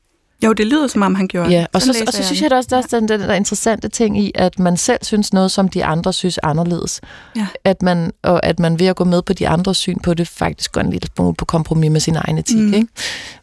[0.44, 2.42] Jo, det lyder som om, han gjorde Ja, og Sådan så, og så synes den.
[2.42, 5.33] jeg da også, der er sådan den der interessante ting i, at man selv synes
[5.33, 7.01] noget, som de andre synes anderledes.
[7.37, 7.47] Ja.
[7.64, 10.29] At man, og at man ved at gå med på de andres syn på det,
[10.29, 12.57] faktisk går en lille smule på kompromis med sin egen etik.
[12.59, 12.75] Mm.
[12.75, 12.88] Ikke?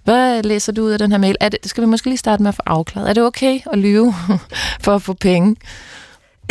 [0.04, 1.36] Hvad læser du ud af den her mail?
[1.40, 3.10] Er det, skal vi måske lige starte med at få afklaret.
[3.10, 4.14] Er det okay at lyve
[4.84, 5.56] for at få penge?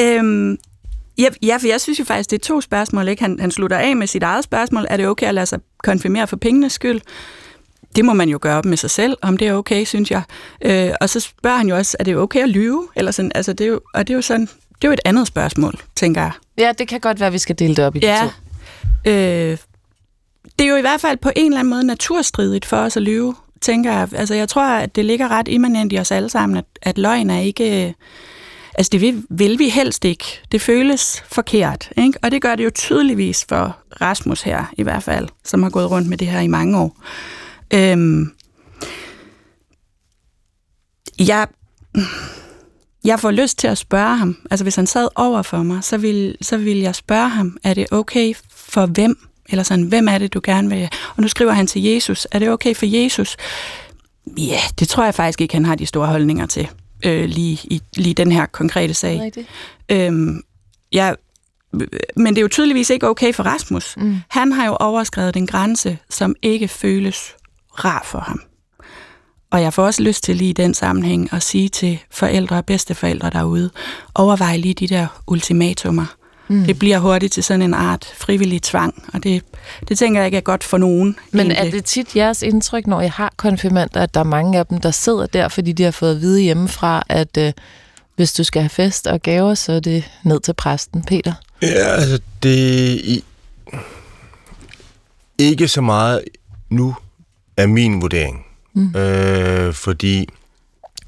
[0.01, 0.59] Øhm,
[1.19, 3.09] ja, ja, for jeg synes jo faktisk, det er to spørgsmål.
[3.09, 3.23] Ikke?
[3.23, 4.87] Han, han slutter af med sit eget spørgsmål.
[4.91, 7.01] Er det okay at lade sig konfirmere for pengenes skyld?
[7.97, 10.23] Det må man jo gøre op med sig selv, om det er okay, synes jeg.
[10.65, 12.89] Øh, og så spørger han jo også, er det okay at lyve?
[12.97, 15.01] Eller sådan, altså det er jo, og det er jo sådan, det er jo et
[15.05, 16.33] andet spørgsmål, tænker jeg.
[16.59, 18.21] Ja, det kan godt være, at vi skal dele det op i de Ja.
[19.05, 19.11] to.
[19.11, 19.59] Øh,
[20.59, 23.03] det er jo i hvert fald på en eller anden måde naturstridigt for os at
[23.03, 24.09] lyve, tænker jeg.
[24.15, 27.31] Altså jeg tror, at det ligger ret immanent i os alle sammen, at, at løgn
[27.31, 27.95] er ikke...
[28.75, 30.25] Altså det vil, vil vi helst ikke.
[30.53, 32.19] Det føles forkert, ikke?
[32.23, 35.91] Og det gør det jo tydeligvis for Rasmus her, i hvert fald, som har gået
[35.91, 36.97] rundt med det her i mange år.
[37.75, 38.33] Øhm,
[41.19, 41.49] jeg,
[43.05, 44.37] jeg får lyst til at spørge ham.
[44.51, 47.75] Altså hvis han sad over for mig, så vil, så vil jeg spørge ham, er
[47.75, 49.19] det okay for hvem?
[49.49, 50.89] Eller sådan, hvem er det, du gerne vil?
[51.17, 53.37] Og nu skriver han til Jesus, er det okay for Jesus?
[54.39, 56.69] Ja, det tror jeg faktisk ikke, han har de store holdninger til,
[57.05, 59.21] øh, lige i lige den her konkrete sag.
[59.21, 59.49] Rigtigt.
[59.89, 60.43] Øhm,
[60.93, 61.17] jeg,
[62.17, 63.97] men det er jo tydeligvis ikke okay for Rasmus.
[63.97, 64.17] Mm.
[64.29, 67.35] Han har jo overskrevet den grænse, som ikke føles
[67.73, 68.43] rar for ham.
[69.51, 72.67] Og jeg får også lyst til lige i den sammenhæng at sige til forældre og
[72.67, 73.71] bedsteforældre derude,
[74.15, 76.17] overvej lige de der ultimatumer.
[76.49, 76.65] Mm.
[76.65, 79.43] Det bliver hurtigt til sådan en art frivillig tvang, og det,
[79.89, 81.17] det tænker jeg ikke er godt for nogen.
[81.31, 81.73] Men er egentlig.
[81.73, 84.91] det tit jeres indtryk, når jeg har konfirmander, at der er mange af dem, der
[84.91, 87.53] sidder der, fordi de har fået at vide hjemmefra, at øh,
[88.17, 91.33] hvis du skal have fest og gaver, så er det ned til præsten, Peter?
[91.63, 93.25] Ja, altså det i,
[95.39, 96.25] ikke så meget
[96.71, 96.97] nu
[97.63, 98.47] er min vurdering.
[98.75, 98.97] Mm.
[98.97, 100.29] Øh, fordi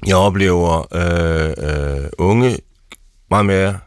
[0.05, 1.53] jeg oplever øh,
[2.03, 2.57] øh, unge
[3.29, 3.79] meget mere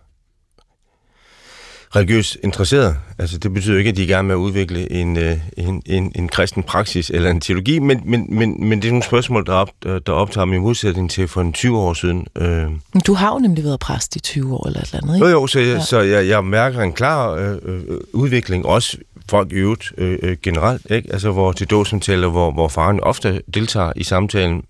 [1.97, 2.97] religiøst interesserede.
[3.19, 5.83] Altså det betyder ikke, at de er i gang med at udvikle en, øh, en,
[5.87, 9.47] en, en kristen praksis eller en teologi, men, men, men, men det er nogle spørgsmål,
[9.47, 12.27] der, op, der optager mig i modsætning til for en 20 år siden.
[12.37, 15.15] Øh, Men Du har jo nemlig været præst i 20 år eller et eller andet,
[15.15, 15.27] ikke?
[15.27, 15.81] jo, jo, så, jeg, Ja.
[15.81, 18.97] så jeg, jeg mærker en klar øh, øh, udvikling, også
[19.31, 21.13] folk i øvrigt øh, øh, generelt, ikke?
[21.13, 24.63] Altså, hvor til dåbssamtaler, hvor, hvor faren ofte deltager i samtalen,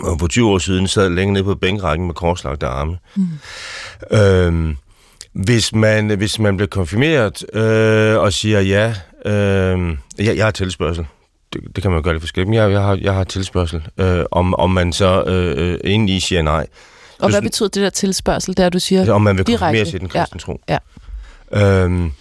[0.00, 2.96] og for 20 år siden sad længere nede på bænkrækken med korslagte arme.
[3.16, 3.26] Mm.
[4.18, 4.76] Øhm,
[5.32, 8.94] hvis, man, hvis man bliver konfirmeret øh, og siger ja,
[9.30, 11.06] øh, jeg, jeg har tilspørgsel,
[11.52, 13.82] det, det kan man jo gøre lidt forskelligt, men jeg, jeg, har, jeg har tilspørgsel,
[13.98, 16.66] øh, om, om man så øh, øh, indeni siger nej.
[17.18, 19.12] Og hvad sådan- betyder det der tilspørgsel, der du siger?
[19.12, 19.64] Om man vil direkte.
[19.66, 20.60] konfirmere sig den Ja, kristne tro.
[20.68, 20.78] ja.
[21.84, 22.12] Øhm,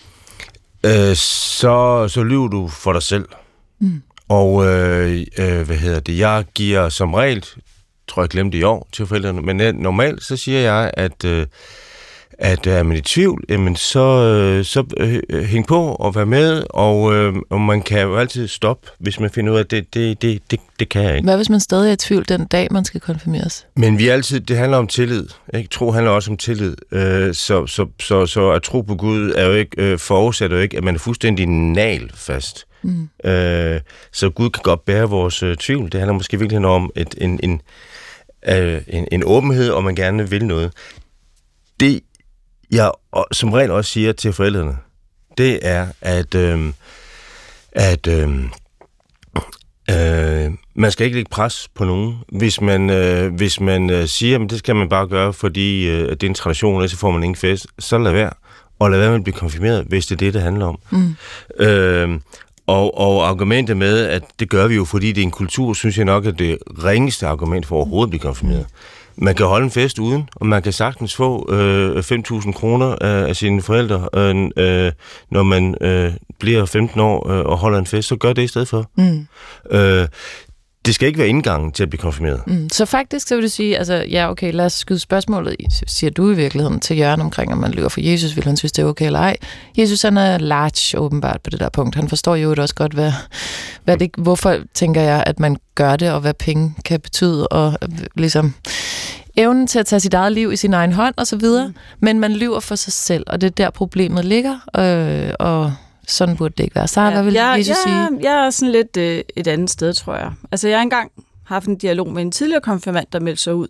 [0.85, 3.25] øh, så, så lyver du for dig selv.
[3.79, 4.01] Mm.
[4.29, 6.17] Og øh, øh, hvad hedder det?
[6.17, 7.45] Jeg giver som regel,
[8.07, 11.47] tror jeg glemte i år til forældrene, men øh, normalt så siger jeg, at øh,
[12.39, 16.25] at er man i tvivl, jamen så, øh, så øh, øh, hæng på og vær
[16.25, 19.71] med, og, øh, og man kan jo altid stoppe, hvis man finder ud af, at
[19.71, 21.25] det, det, det, det, det kan jeg ikke.
[21.25, 23.67] Hvad hvis man stadig er i tvivl den dag, man skal konfirmeres?
[23.75, 25.27] Men vi altid, det handler om tillid.
[25.53, 25.69] Ikke?
[25.69, 26.75] Tro handler også om tillid.
[26.91, 30.63] Øh, så, så, så, så at tro på Gud er jo ikke, øh, forudsætter jo
[30.63, 32.65] ikke, at man er fuldstændig nalfast.
[32.81, 33.09] Mm.
[33.29, 33.81] Øh,
[34.13, 35.91] så Gud kan godt bære vores øh, tvivl.
[35.91, 37.61] Det handler måske virkelig om et, en, en,
[38.49, 40.71] øh, en, en åbenhed, og man gerne vil noget.
[41.79, 41.99] Det,
[42.71, 44.77] jeg o- som regel også siger til forældrene,
[45.37, 46.73] det er, at, øh,
[47.71, 48.43] at øh,
[49.89, 52.15] Øh, man skal ikke lægge pres på nogen.
[52.31, 56.09] Hvis man, øh, hvis man øh, siger, at det skal man bare gøre, fordi øh,
[56.09, 58.29] det er en tradition, og så får man ingen fest, så lad være.
[58.79, 60.79] Og lad være med at blive konfirmeret, hvis det er det, det handler om.
[60.91, 61.15] Mm.
[61.65, 62.19] Øh,
[62.67, 65.97] og, og argumentet med, at det gør vi jo, fordi det er en kultur, synes
[65.97, 68.65] jeg nok er det ringeste argument for overhovedet at blive konfirmeret.
[69.21, 73.27] Man kan holde en fest uden, og man kan sagtens få øh, 5.000 kroner af,
[73.27, 74.91] af sine forældre, øh, øh,
[75.31, 78.47] når man øh, bliver 15 år øh, og holder en fest, så gør det i
[78.47, 78.89] stedet for.
[78.97, 79.27] Mm.
[79.71, 80.07] Øh,
[80.85, 82.41] det skal ikke være indgangen til at blive konfirmeret.
[82.47, 82.69] Mm.
[82.71, 86.11] Så faktisk, så vil du sige, altså, ja, okay, lad os skyde spørgsmålet, i, siger
[86.11, 88.81] du i virkeligheden, til Jørgen omkring, om man løber for Jesus, vil han synes, det
[88.81, 89.37] er okay eller ej.
[89.77, 91.95] Jesus, han er large, åbenbart, på det der punkt.
[91.95, 93.11] Han forstår jo også godt, hvad,
[93.83, 97.77] hvad det, hvorfor, tænker jeg, at man gør det, og hvad penge kan betyde, og
[98.15, 98.53] ligesom
[99.37, 101.67] evnen til at tage sit eget liv i sin egen hånd, og så videre.
[101.67, 101.73] Mm.
[101.99, 105.73] Men man lyver for sig selv, og det er der, problemet ligger, øh, og
[106.09, 106.87] sådan burde det ikke være.
[106.87, 108.31] Sara, ja, hvad vil jeg, Jesus jeg, sige?
[108.31, 110.31] Jeg er sådan lidt øh, et andet sted, tror jeg.
[110.51, 111.11] Altså, jeg har engang
[111.43, 113.67] haft en dialog med en tidligere konfirmand, der meldte sig ud,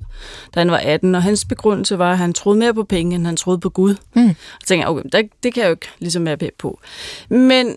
[0.56, 3.25] da han var 18, og hans begrundelse var, at han troede mere på penge, end
[3.25, 3.95] han troede på Gud.
[4.13, 4.30] Mm.
[4.30, 6.80] Og så tænkte jeg, okay, det, det kan jeg jo ikke ligesom være på.
[7.30, 7.75] Men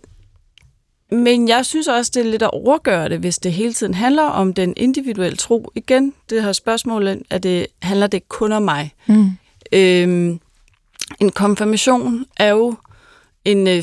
[1.12, 4.22] men jeg synes også, det er lidt at overgøre det, hvis det hele tiden handler
[4.22, 5.70] om den individuelle tro.
[5.74, 8.92] Igen, det her spørgsmål, at det handler det kun om mig.
[9.06, 9.30] Mm.
[9.72, 10.40] Øhm,
[11.20, 12.74] en konfirmation er jo
[13.44, 13.82] en øh,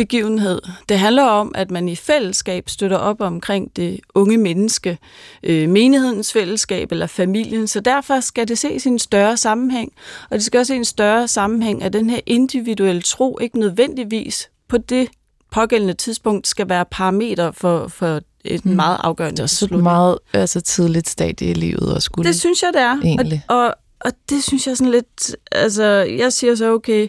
[0.00, 0.60] familiebegivenhed.
[0.88, 4.98] Det handler om, at man i fællesskab støtter op omkring det unge menneske,
[5.42, 7.66] øh, menighedens fællesskab eller familien.
[7.66, 9.92] Så derfor skal det ses i en større sammenhæng.
[10.30, 14.50] Og det skal også se en større sammenhæng, at den her individuelle tro ikke nødvendigvis
[14.68, 15.08] på det
[15.52, 18.72] pågældende tidspunkt skal være parameter for, for et mm.
[18.72, 22.40] meget afgørende Det er også et meget altså, tidligt stadie i livet at skulle Det
[22.40, 23.00] synes jeg, det er.
[23.02, 23.42] Egentlig.
[23.48, 25.36] Og, og, og det synes jeg sådan lidt...
[25.52, 25.84] Altså,
[26.18, 27.08] jeg siger så, okay,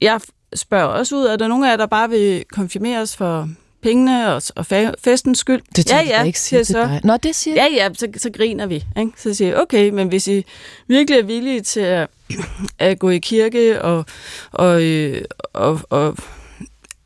[0.00, 0.20] jeg
[0.54, 3.48] spørger også ud, er der nogen af jer, der bare vil konfirmeres for
[3.82, 4.66] pengene og, og
[5.04, 5.62] festens skyld?
[5.76, 6.78] Det ja, ja, jeg ikke sige så.
[6.78, 7.00] dig.
[7.04, 8.84] Nå, det siger Ja, ja, så, så griner vi.
[8.98, 9.12] Ikke?
[9.16, 10.44] Så siger jeg, okay, men hvis I
[10.86, 12.08] virkelig er villige til at,
[12.78, 14.04] at gå i kirke og,
[14.52, 16.16] og, øh, og, og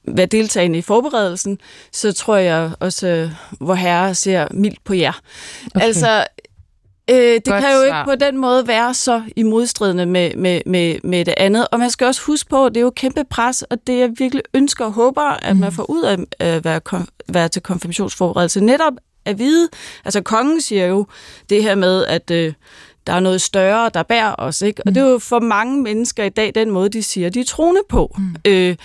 [0.04, 1.58] være deltagende i forberedelsen,
[1.92, 3.30] så tror jeg også,
[3.61, 5.20] hvor herre ser mildt på jer.
[5.74, 5.87] Okay.
[5.87, 6.24] Altså,
[7.11, 10.61] øh, det Godt kan jo ikke på den måde være så i modstridende med, med,
[10.66, 11.66] med, med det andet.
[11.73, 14.11] Og man skal også huske på, at det er jo kæmpe pres, og det jeg
[14.18, 15.61] virkelig ønsker og håber, at mm.
[15.61, 18.61] man får ud af at være, være til konfirmationsforberedelse.
[18.61, 18.92] Netop
[19.25, 19.68] at vide,
[20.05, 21.07] altså kongen siger jo
[21.51, 22.53] det her med, at øh,
[23.07, 24.62] der er noget større, der bærer os.
[24.62, 24.83] Ikke?
[24.87, 27.44] Og det er jo for mange mennesker i dag den måde, de siger, de er
[27.44, 28.16] troende på.
[28.18, 28.37] Mm.
[28.44, 28.77] Øh,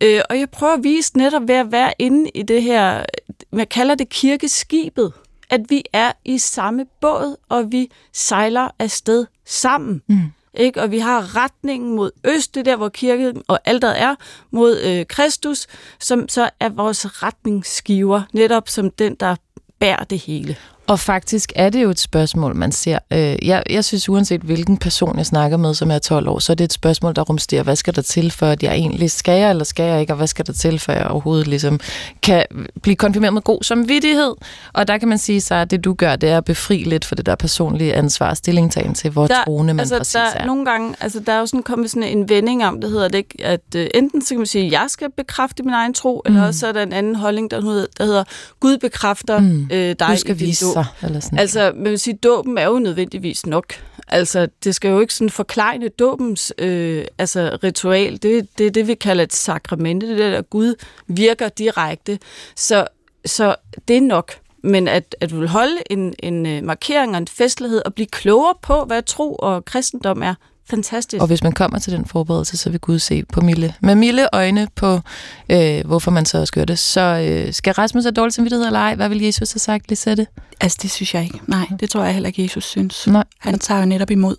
[0.00, 3.04] øh, og jeg prøver at vise netop ved at være inde i det her,
[3.52, 5.12] jeg kalder det kirkeskibet,
[5.50, 10.02] at vi er i samme båd, og vi sejler afsted sammen.
[10.06, 10.32] Mm.
[10.54, 10.82] Ikke?
[10.82, 14.14] Og vi har retningen mod øst, det der, hvor kirken og alteret er,
[14.50, 15.66] mod øh, Kristus,
[16.00, 19.36] som så er vores retningsgiver, netop som den, der
[19.78, 20.56] bærer det hele.
[20.90, 22.98] Og faktisk er det jo et spørgsmål, man ser.
[23.10, 26.52] Øh, jeg, jeg synes, uanset hvilken person jeg snakker med, som er 12 år, så
[26.52, 29.40] er det et spørgsmål, der rumsterer, hvad skal der til, for at jeg egentlig skal
[29.40, 31.80] jeg, eller skal jeg ikke, og hvad skal der til, for jeg overhovedet ligesom
[32.22, 32.44] kan
[32.82, 34.34] blive konfirmeret med god samvittighed.
[34.72, 37.04] Og der kan man sige så, at det du gør, det er at befri lidt
[37.04, 40.46] for det der personlige ansvar, stillingtagen til, hvor der, troende man altså, præcis der, er.
[40.46, 43.18] Nogle gange, altså der er jo sådan kommet sådan en vending om, det hedder det
[43.18, 46.22] ikke, at uh, enten så kan man sige, at jeg skal bekræfte min egen tro,
[46.26, 46.34] mm.
[46.34, 48.24] eller også er der en anden holdning, der hedder, der hedder
[48.60, 49.68] Gud bekræfter mm.
[49.72, 52.66] øh, dig du skal i vise sig, eller sådan Altså, man vil sige, dåben er
[52.66, 53.74] jo nødvendigvis nok.
[54.08, 58.22] Altså, det skal jo ikke sådan forklejne dåbens øh, altså, ritual.
[58.22, 60.08] Det er det, det, vi kalder et sakramente.
[60.16, 60.74] Det er der, Gud
[61.06, 62.18] virker direkte.
[62.56, 62.86] Så,
[63.24, 63.56] så
[63.88, 64.32] det er nok.
[64.62, 68.06] Men at, at du vil holde en, en øh, markering og en festlighed og blive
[68.06, 70.34] klogere på, hvad tro og kristendom er,
[70.70, 71.20] Fantastisk.
[71.20, 74.28] Og hvis man kommer til den forberedelse, så vil Gud se på milde, med milde
[74.32, 75.00] øjne på,
[75.48, 76.78] øh, hvorfor man så også gør det.
[76.78, 78.94] Så øh, skal Rasmus have dårlig samvittighed eller ej?
[78.94, 80.26] Hvad vil Jesus have sagt, Lisette?
[80.60, 81.40] Altså, det synes jeg ikke.
[81.46, 83.06] Nej, det tror jeg heller ikke, Jesus synes.
[83.06, 83.24] Nej.
[83.38, 84.36] Han tager jo netop imod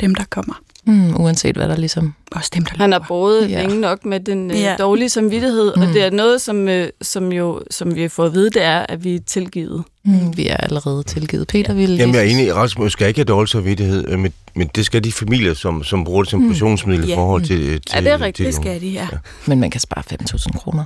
[0.00, 0.54] dem, der kommer.
[0.86, 2.14] Mm, uanset hvad der ligesom...
[2.32, 3.60] Også dem, der Han har både ja.
[3.60, 4.76] længe nok med den øh, ja.
[4.78, 5.82] dårlige samvittighed, mm.
[5.82, 8.86] og det er noget, som, øh, som, jo, som vi får at vide, det er,
[8.88, 9.84] at vi er tilgivet.
[10.04, 11.48] Mm, vi er allerede tilgivet.
[11.48, 11.80] Peter ja.
[11.80, 11.96] vil...
[11.96, 12.54] Jamen, jeg er enig.
[12.54, 16.04] Rasmus skal ikke have dårlig samvittighed, øh, men, men det skal de familier, som, som
[16.04, 16.48] bruger det som mm.
[16.48, 17.82] portionsmiddel i forhold til, til...
[17.94, 18.36] Ja, det er rigtigt.
[18.36, 19.08] Til det skal de, ja.
[19.12, 19.18] ja.
[19.46, 20.84] Men man kan spare 5.000 kroner.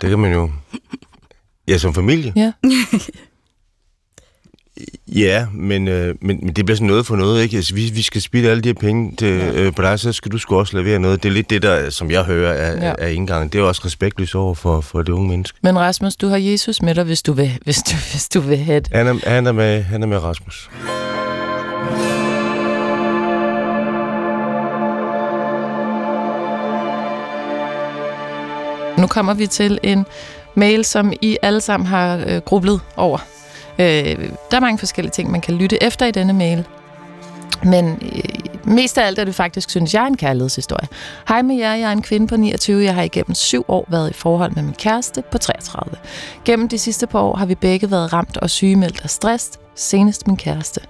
[0.00, 0.50] Det kan man jo...
[1.68, 2.32] Ja, som familie.
[2.36, 2.52] Ja.
[5.08, 7.56] Ja, men, øh, men, men det bliver sådan noget for noget, ikke?
[7.56, 9.52] Altså, vi, vi skal spille alle de her penge til, ja.
[9.52, 11.22] øh, på dig, så skal du sgu også levere noget.
[11.22, 12.92] Det er lidt det, der, som jeg hører af, ja.
[12.98, 13.48] af indgangen.
[13.48, 15.58] Det er også respektløst over for, for det unge menneske.
[15.62, 18.58] Men Rasmus, du har Jesus med dig, hvis du vil, hvis du, hvis du vil
[18.58, 18.88] have det.
[18.92, 20.70] Han er, han er, med, han er med Rasmus.
[28.98, 30.06] Nu kommer vi til en
[30.54, 33.18] mail, som I alle sammen har øh, grublet over.
[33.78, 36.66] Øh, der er mange forskellige ting, man kan lytte efter i denne mail.
[37.62, 40.88] Men øh, mest af alt er det faktisk, synes jeg, en kærlighedshistorie.
[41.28, 42.84] Hej med jer, jeg er en kvinde på 29.
[42.84, 45.96] Jeg har igennem syv år været i forhold med min kæreste på 33.
[46.44, 50.26] Gennem de sidste par år har vi begge været ramt og sygemeldt af stress, senest
[50.26, 50.80] min kæreste.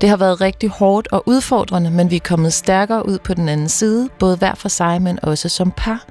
[0.00, 3.48] Det har været rigtig hårdt og udfordrende, men vi er kommet stærkere ud på den
[3.48, 6.04] anden side, både hver for sig, men også som par.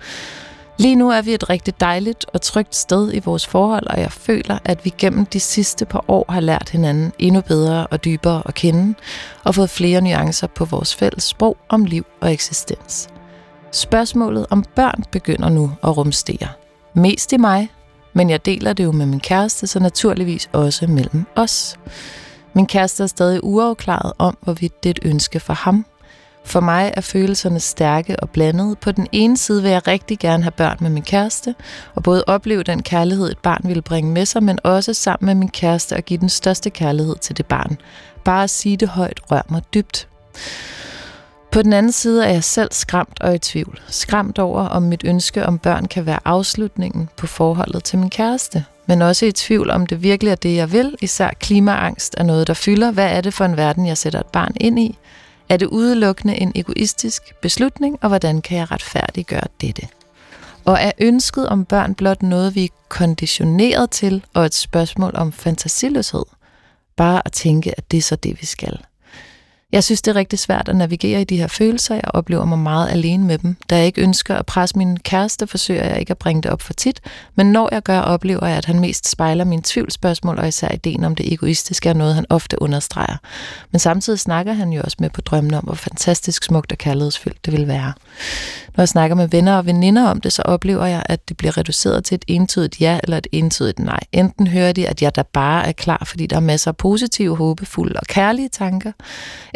[0.80, 4.12] Lige nu er vi et rigtig dejligt og trygt sted i vores forhold, og jeg
[4.12, 8.42] føler, at vi gennem de sidste par år har lært hinanden endnu bedre og dybere
[8.46, 8.94] at kende,
[9.44, 13.10] og fået flere nuancer på vores fælles sprog om liv og eksistens.
[13.72, 16.48] Spørgsmålet om børn begynder nu at rumstere.
[16.94, 17.70] Mest i mig,
[18.14, 21.78] men jeg deler det jo med min kæreste, så naturligvis også mellem os.
[22.54, 25.86] Min kæreste er stadig uafklaret om, hvorvidt det er et ønske for ham.
[26.48, 28.76] For mig er følelserne stærke og blandede.
[28.76, 31.56] På den ene side vil jeg rigtig gerne have børn med min kæreste,
[31.96, 35.36] og både opleve den kærlighed, et barn ville bringe med sig, men også sammen med
[35.36, 37.78] min kæreste og give den største kærlighed til det barn.
[38.24, 40.08] Bare at sige det højt rør mig dybt.
[41.52, 43.80] På den anden side er jeg selv skræmt og i tvivl.
[43.88, 48.66] Skræmt over, om mit ønske om børn kan være afslutningen på forholdet til min kæreste.
[48.86, 50.96] Men også i tvivl, om det virkelig er det, jeg vil.
[51.02, 52.92] Især klimaangst er noget, der fylder.
[52.92, 54.98] Hvad er det for en verden, jeg sætter et barn ind i?
[55.50, 59.88] Er det udelukkende en egoistisk beslutning, og hvordan kan jeg retfærdiggøre dette?
[60.66, 65.32] Og er ønsket om børn blot noget, vi er konditioneret til, og et spørgsmål om
[65.32, 66.24] fantasiløshed?
[66.96, 68.80] Bare at tænke, at det er så det, vi skal.
[69.72, 71.96] Jeg synes, det er rigtig svært at navigere i de her følelser.
[71.96, 73.56] Jeg oplever mig meget alene med dem.
[73.70, 76.62] Da jeg ikke ønsker at presse min kæreste, forsøger jeg ikke at bringe det op
[76.62, 77.02] for tit.
[77.36, 81.04] Men når jeg gør, oplever jeg, at han mest spejler mine tvivlsspørgsmål, og især ideen
[81.04, 83.18] om det egoistiske er noget, han ofte understreger.
[83.72, 87.46] Men samtidig snakker han jo også med på drømmen om, hvor fantastisk smukt og kærlighedsfyldt
[87.46, 87.94] det vil være.
[88.78, 91.58] Når jeg snakker med venner og veninder om det, så oplever jeg, at det bliver
[91.58, 94.00] reduceret til et entydigt ja eller et entydigt nej.
[94.12, 97.38] Enten hører de, at jeg da bare er klar, fordi der er masser af positive,
[97.38, 98.92] håbefulde og kærlige tanker,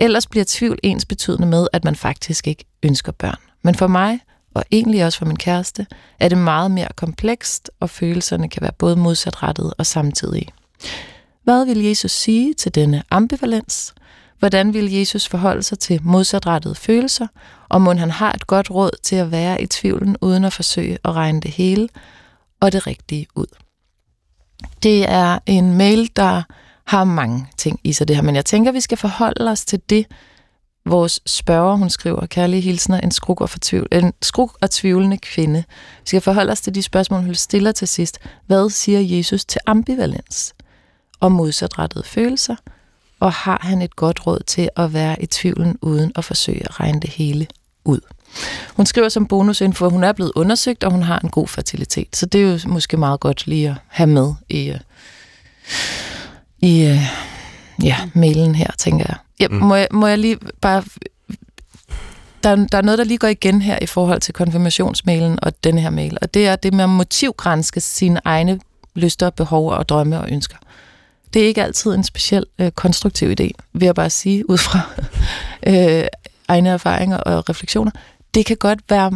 [0.02, 3.38] Ellers bliver tvivl ens betydende med, at man faktisk ikke ønsker børn.
[3.62, 4.20] Men for mig,
[4.54, 5.88] og egentlig også for min kæreste,
[6.20, 10.48] er det meget mere komplekst, og følelserne kan være både modsatrettede og samtidige.
[11.44, 13.94] Hvad vil Jesus sige til denne ambivalens?
[14.40, 17.28] Hvordan vil Jesus forholde sig til modsatrettede følelser?
[17.70, 20.98] Og må han har et godt råd til at være i tvivlen, uden at forsøge
[21.06, 21.90] at regne det hele
[22.60, 23.46] og det rigtige ud?
[24.84, 26.44] Det er en mail, der
[26.92, 29.82] har mange ting i sig det her, men jeg tænker, vi skal forholde os til
[29.90, 30.06] det,
[30.86, 35.64] vores spørger, hun skriver, kærlige hilsner, en skruk og, fortvivl, en skruk og tvivlende kvinde.
[36.02, 38.20] Vi skal forholde os til de spørgsmål, hun stiller til sidst.
[38.48, 40.54] Hvad siger Jesus til ambivalens
[41.20, 42.56] og modsatrettede følelser?
[43.20, 46.80] Og har han et godt råd til at være i tvivlen, uden at forsøge at
[46.80, 47.48] regne det hele
[47.86, 48.00] ud?
[48.76, 52.16] Hun skriver som bonusinfo, at hun er blevet undersøgt, og hun har en god fertilitet.
[52.16, 54.80] Så det er jo måske meget godt lige at have med i, øh,
[56.62, 57.00] i øh,
[57.84, 59.18] ja, mailen her, tænker jeg.
[59.40, 59.56] Ja, mm.
[59.56, 60.84] må, jeg må jeg lige bare...
[62.44, 65.82] Der, der er noget, der lige går igen her i forhold til konfirmationsmailen og denne
[65.82, 68.60] her mail, og det er det med at motivgrænske sine egne
[68.96, 70.58] lyster, behov og drømme og ønsker.
[71.34, 74.80] Det er ikke altid en speciel øh, konstruktiv idé, vil jeg bare sige, ud fra
[75.68, 76.08] øh,
[76.48, 77.92] egne erfaringer og refleksioner.
[78.34, 79.12] Det kan godt være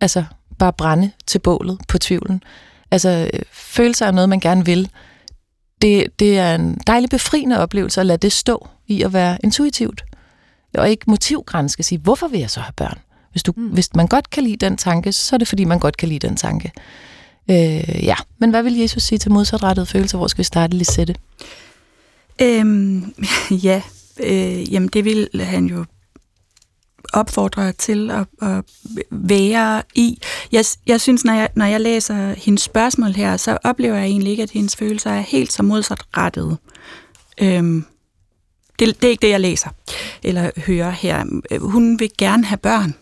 [0.00, 0.24] altså,
[0.58, 2.42] bare brænde til bålet på tvivlen.
[2.90, 4.90] Altså, øh, følelser er noget, man gerne vil,
[5.82, 10.04] det, det er en dejlig befriende oplevelse at lade det stå i at være intuitivt.
[10.74, 12.98] Og ikke motivgrænske sige, hvorfor vil jeg så have børn?
[13.30, 13.68] Hvis, du, mm.
[13.68, 16.28] hvis man godt kan lide den tanke, så er det fordi, man godt kan lide
[16.28, 16.72] den tanke.
[17.50, 20.18] Øh, ja, men hvad vil Jesus sige til modsatrettede følelser?
[20.18, 21.14] Hvor skal vi starte, Lisette?
[22.42, 23.14] Øhm,
[23.68, 23.82] ja,
[24.20, 25.84] øh, jamen det vil han jo
[27.12, 28.64] opfordrer til at, at
[29.10, 30.18] være i.
[30.52, 34.30] Jeg, jeg synes, når jeg, når jeg læser hendes spørgsmål her, så oplever jeg egentlig
[34.30, 36.56] ikke, at hendes følelser er helt så modsatrettede.
[37.40, 37.84] Øhm,
[38.78, 39.70] det, det er ikke det, jeg læser
[40.22, 41.24] eller hører her.
[41.58, 42.94] Hun vil gerne have børn.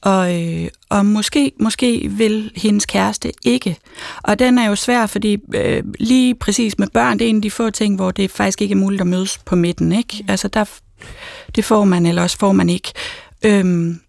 [0.00, 3.78] Og, øh, og måske, måske vil hendes kæreste ikke.
[4.22, 7.42] Og den er jo svær, fordi øh, lige præcis med børn, det er en af
[7.42, 9.92] de få ting, hvor det faktisk ikke er muligt at mødes på midten.
[9.92, 10.24] Ikke?
[10.28, 10.64] Altså der,
[11.56, 12.92] det får man, eller også får man ikke.
[13.44, 14.00] Øhm,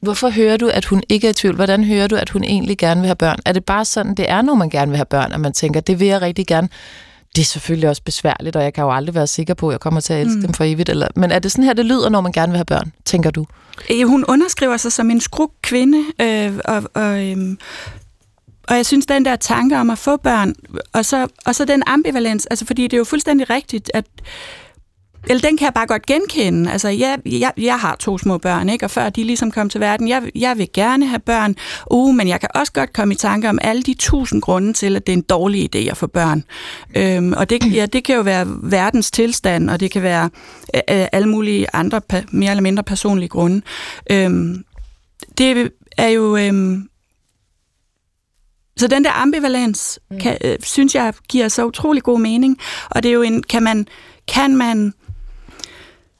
[0.00, 1.54] Hvorfor hører du, at hun ikke er i tvivl?
[1.54, 3.38] Hvordan hører du, at hun egentlig gerne vil have børn?
[3.44, 5.80] Er det bare sådan, det er, når man gerne vil have børn, at man tænker,
[5.80, 6.68] det vil jeg rigtig gerne?
[7.36, 9.80] Det er selvfølgelig også besværligt, og jeg kan jo aldrig være sikker på, at jeg
[9.80, 10.42] kommer til at elske mm.
[10.42, 10.88] dem for evigt.
[10.88, 13.30] Eller, men er det sådan her, det lyder, når man gerne vil have børn, tænker
[13.30, 13.46] du?
[13.90, 17.56] Øh, hun underskriver sig som en skruk kvinde, øh, og, og, øh,
[18.68, 20.54] og jeg synes, den der tanke om at få børn,
[20.92, 24.04] og så, og så den ambivalens, altså fordi det er jo fuldstændig rigtigt, at
[25.26, 26.72] eller den kan jeg bare godt genkende.
[26.72, 28.86] Altså, jeg, jeg, jeg har to små børn, ikke?
[28.86, 31.56] og før de ligesom kom til verden, jeg, jeg vil gerne have børn,
[31.90, 34.96] uh, men jeg kan også godt komme i tanke om alle de tusind grunde til,
[34.96, 36.44] at det er en dårlig idé at få børn.
[36.96, 40.30] Øhm, og det, ja, det kan jo være verdens tilstand, og det kan være
[40.74, 43.62] øh, øh alle mulige andre, mere eller mindre personlige grunde.
[44.10, 44.64] Øhm,
[45.38, 46.36] det er jo...
[46.36, 46.88] Øhm,
[48.78, 50.18] så den der ambivalens, mm.
[50.18, 52.58] kan, øh, synes jeg, giver så utrolig god mening.
[52.90, 53.86] Og det er jo en, kan man,
[54.28, 54.92] kan man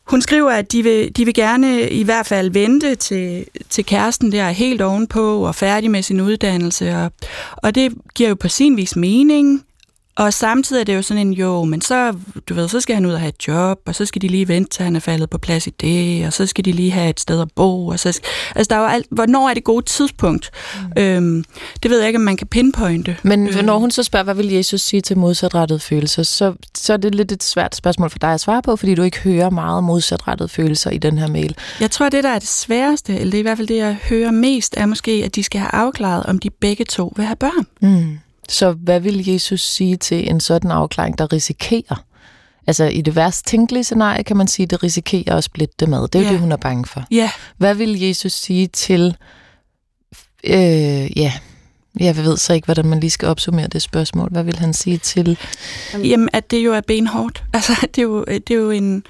[0.06, 4.32] hun skriver, at de vil, de vil gerne i hvert fald vente til, til kæresten
[4.32, 6.96] der er helt ovenpå og færdig med sin uddannelse.
[6.96, 7.12] Og,
[7.56, 9.64] og det giver jo på sin vis mening.
[10.16, 12.14] Og samtidig er det jo sådan en, jo, men så,
[12.48, 14.48] du ved, så skal han ud og have et job, og så skal de lige
[14.48, 17.10] vente til han er faldet på plads i det, og så skal de lige have
[17.10, 18.20] et sted at bo, og så,
[18.54, 20.50] altså der er jo alt, hvornår er det gode tidspunkt?
[20.96, 21.02] Mm.
[21.02, 21.44] Øhm,
[21.82, 23.16] det ved jeg ikke, om man kan pinpointe.
[23.22, 23.64] Men øhm.
[23.64, 27.14] når hun så spørger, hvad vil Jesus sige til modsatrettede følelser, så, så er det
[27.14, 30.48] lidt et svært spørgsmål for dig at svare på, fordi du ikke hører meget modsatrettede
[30.48, 31.56] følelser i den her mail.
[31.80, 33.98] Jeg tror, det der er det sværeste, eller det er i hvert fald det, jeg
[34.08, 37.36] hører mest, er måske, at de skal have afklaret, om de begge to vil have
[37.36, 37.66] børn.
[37.80, 38.18] Mm.
[38.48, 42.04] Så hvad vil Jesus sige til en sådan afklaring, der risikerer?
[42.66, 45.88] Altså i det værst tænkelige scenarie kan man sige, at det risikerer at splitte det
[45.88, 46.02] med.
[46.02, 46.32] Det er jo yeah.
[46.32, 47.04] det, hun er bange for.
[47.10, 47.16] Ja.
[47.16, 47.30] Yeah.
[47.56, 49.16] Hvad vil Jesus sige til...
[50.44, 51.32] Øh, ja,
[52.00, 54.28] jeg ved så ikke, hvordan man lige skal opsummere det spørgsmål.
[54.32, 55.38] Hvad vil han sige til...
[55.94, 57.44] Jamen, at det jo er benhårdt.
[57.54, 59.02] Altså, det er jo, det er jo en...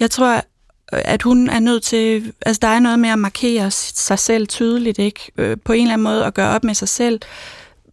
[0.00, 0.44] Jeg tror,
[0.92, 2.32] at hun er nødt til...
[2.46, 5.20] Altså, der er noget med at markere sig selv tydeligt, ikke?
[5.36, 7.20] Øh, på en eller anden måde at gøre op med sig selv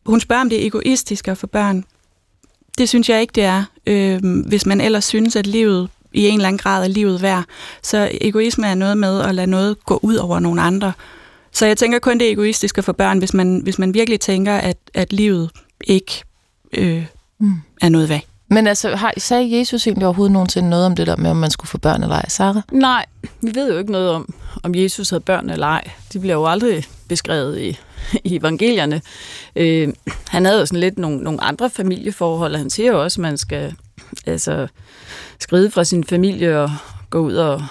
[0.05, 1.83] hun spørger, om det er egoistisk at få børn.
[2.77, 3.63] Det synes jeg ikke, det er.
[3.87, 7.43] Øh, hvis man ellers synes, at livet i en eller anden grad er livet værd.
[7.83, 10.93] Så egoisme er noget med at lade noget gå ud over nogle andre.
[11.51, 14.19] Så jeg tænker kun, det er egoistisk at få børn, hvis man, hvis man virkelig
[14.19, 15.49] tænker, at, at livet
[15.83, 16.23] ikke
[16.73, 17.05] øh,
[17.39, 17.53] mm.
[17.81, 18.21] er noget værd.
[18.49, 21.51] Men altså, har, sagde Jesus egentlig overhovedet nogensinde noget om det der med, om man
[21.51, 22.61] skulle få børn eller ej, Sarah?
[22.71, 23.05] Nej,
[23.41, 24.33] vi ved jo ikke noget om,
[24.63, 25.91] om Jesus havde børn eller ej.
[26.13, 27.77] De bliver jo aldrig beskrevet i,
[28.23, 29.01] i evangelierne.
[29.55, 29.93] Øh,
[30.27, 33.21] han havde jo sådan lidt nogle, nogle andre familieforhold, og han siger jo også, at
[33.21, 33.75] man skal
[34.25, 34.67] altså,
[35.39, 36.69] skride fra sin familie og
[37.09, 37.63] gå ud og,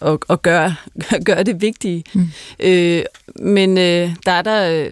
[0.00, 0.74] og, og gøre,
[1.26, 2.04] gøre det vigtige.
[2.14, 2.28] Mm.
[2.60, 3.02] Øh,
[3.38, 4.70] men øh, der er der...
[4.70, 4.90] Øh,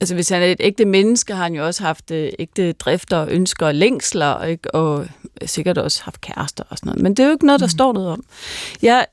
[0.00, 3.26] altså hvis han er et ægte menneske, har han jo også haft øh, ægte drifter,
[3.30, 4.74] ønsker og længsler, ikke?
[4.74, 5.06] og
[5.44, 7.02] sikkert også haft kærester og sådan noget.
[7.02, 7.70] Men det er jo ikke noget, der mm.
[7.70, 8.24] står noget om.
[8.82, 9.06] Jeg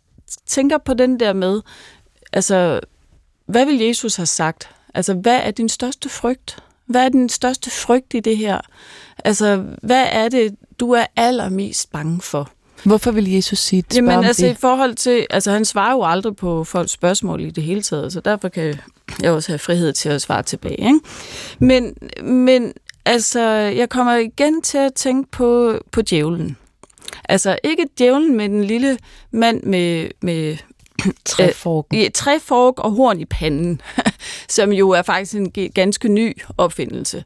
[0.48, 1.62] tænker på den der med,
[2.34, 2.80] altså,
[3.46, 4.70] hvad vil Jesus have sagt?
[4.94, 6.64] Altså, hvad er din største frygt?
[6.86, 8.60] Hvad er din største frygt i det her?
[9.26, 12.50] Altså, hvad er det, du er allermest bange for?
[12.84, 13.96] Hvorfor vil Jesus sige det?
[13.96, 14.52] Jamen, altså det?
[14.52, 15.28] i forhold til...
[15.30, 18.76] Altså, han svarer jo aldrig på folks spørgsmål i det hele taget, så derfor kan
[19.22, 20.80] jeg også have frihed til at svare tilbage.
[20.80, 21.00] Ikke?
[21.60, 22.74] Men, men
[23.06, 26.58] altså, jeg kommer igen til at tænke på, på djævlen.
[27.30, 28.98] Altså, ikke djævlen med den lille
[29.32, 30.58] mand med, med
[31.26, 32.00] Træforken.
[32.00, 33.82] Øh, træfork og horn i panden,
[34.50, 37.24] som jo er faktisk en ganske ny opfindelse.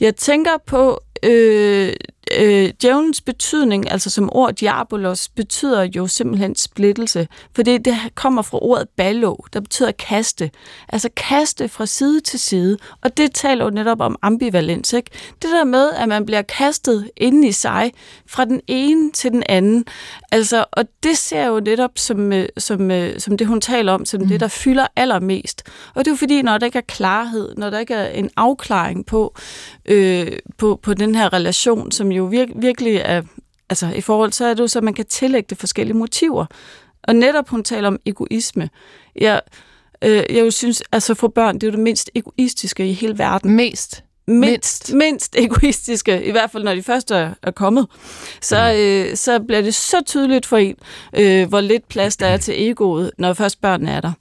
[0.00, 1.92] Jeg tænker på øh,
[2.38, 8.42] øh, djævelens betydning, altså som ord diabolos, betyder jo simpelthen splittelse, for det, det kommer
[8.42, 10.50] fra ordet ballo, der betyder kaste.
[10.88, 14.92] Altså kaste fra side til side, og det taler jo netop om ambivalens.
[14.92, 15.10] Ikke?
[15.42, 17.92] Det der med, at man bliver kastet inden i sig,
[18.26, 19.84] fra den ene til den anden,
[20.32, 24.04] altså, og det ser jo netop som, øh, som, øh, som det, hun taler om,
[24.04, 24.28] som mm.
[24.28, 25.62] det, der fylder allermest.
[25.94, 28.30] Og det er jo fordi, når der ikke er klarhed, når der ikke er en
[28.36, 29.34] afklaring på,
[29.86, 33.22] øh, på, på den her relation, som jo vir- virkelig er,
[33.70, 36.46] altså i forhold, så er det jo så, at man kan tillægge det forskellige motiver.
[37.02, 38.70] Og netop hun taler om egoisme.
[39.16, 39.40] Jeg,
[40.02, 43.18] øh, jeg jo synes, altså for børn, det er jo det mindst egoistiske i hele
[43.18, 43.56] verden.
[43.56, 44.04] Mest?
[44.26, 47.86] Mindst, mindst egoistiske, i hvert fald når de første er, er kommet,
[48.40, 50.76] så, øh, så bliver det så tydeligt for en,
[51.16, 54.12] øh, hvor lidt plads der er til egoet, når først børnene er der.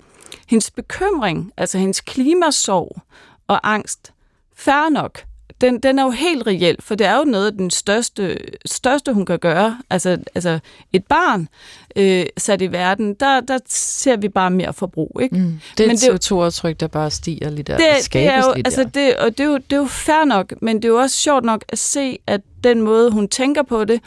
[0.47, 3.02] Hendes bekymring, altså hendes klimasorg
[3.47, 4.14] og angst,
[4.56, 5.24] færre nok,
[5.62, 9.14] den, den er jo helt reel, for det er jo noget af den største, største
[9.14, 9.78] hun kan gøre.
[9.89, 10.60] Altså, altså
[10.93, 11.47] et barn
[11.95, 15.20] øh, sat i verden, der, der ser vi bare mere forbrug.
[15.22, 15.36] Ikke?
[15.36, 15.60] Mm.
[15.78, 17.78] Det er et CO2-aftryk, der bare stiger lidt der.
[17.78, 20.53] Det, det er jo, altså det, og det er, jo, det er jo fair nok,
[20.62, 23.86] men det er jo også sjovt nok at se, at den måde, hun tænker på
[23.86, 24.01] det,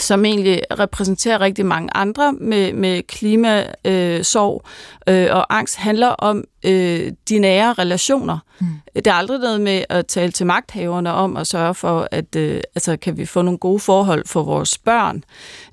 [0.00, 4.62] som egentlig repræsenterer rigtig mange andre med, med klimasorg
[5.08, 8.38] øh, øh, og angst, handler om øh, de nære relationer.
[8.60, 8.66] Mm.
[8.94, 12.60] Det er aldrig noget med at tale til magthaverne om at sørge for, at øh,
[12.74, 15.24] altså, kan vi få nogle gode forhold for vores børn.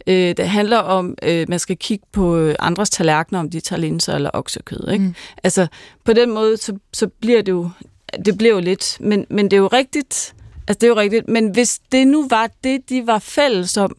[0.08, 4.16] Øh, det handler om, øh, man skal kigge på andres tallerkener, om de tager linser
[4.16, 4.90] eller oksekød.
[4.92, 5.06] Ikke?
[5.06, 5.16] Mm.
[5.44, 5.68] Altså,
[6.06, 7.70] på den måde, så, så bliver det jo,
[8.26, 10.34] det bliver jo lidt, men, men det er jo rigtigt,
[10.68, 11.28] Altså, det er jo rigtigt.
[11.28, 13.96] Men hvis det nu var det, de var fælles om,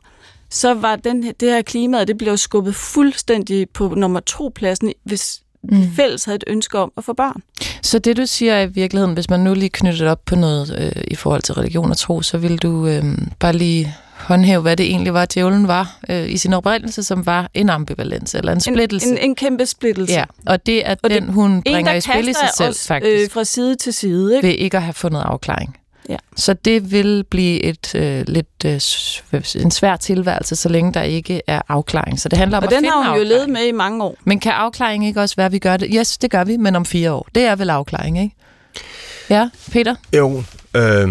[0.55, 5.43] så var den, det her klima, det blev skubbet fuldstændig på nummer to pladsen, hvis
[5.63, 5.93] mm.
[5.97, 7.43] fælles havde et ønske om at få børn.
[7.83, 11.03] Så det, du siger i virkeligheden, hvis man nu lige knytter op på noget øh,
[11.09, 13.05] i forhold til religion og tro, så vil du øh,
[13.39, 17.51] bare lige håndhæve, hvad det egentlig var, djævlen var øh, i sin oprindelse, som var
[17.55, 19.09] en ambivalens eller en splittelse.
[19.09, 20.15] En, en, en kæmpe splittelse.
[20.15, 22.87] Ja, og det er og den, det, hun bringer i spil i sig selv, os,
[22.87, 23.25] faktisk.
[23.25, 24.37] Øh, fra side til side.
[24.37, 24.49] Ikke?
[24.49, 25.77] Ved ikke at have fundet afklaring.
[26.09, 26.17] Ja.
[26.37, 31.43] Så det vil blive et øh, lidt øh, en svær tilværelse, så længe der ikke
[31.47, 32.21] er afklaring.
[32.21, 34.05] Så det handler om og at den finde har hun jo levet med i mange
[34.05, 34.17] år.
[34.25, 35.89] Men kan afklaring ikke også være, at vi gør det?
[35.95, 37.29] Yes, det gør vi, men om fire år.
[37.35, 38.35] Det er vel afklaring, ikke?
[39.31, 39.95] Ja, Peter?
[40.17, 40.43] Jo,
[40.77, 41.09] øh,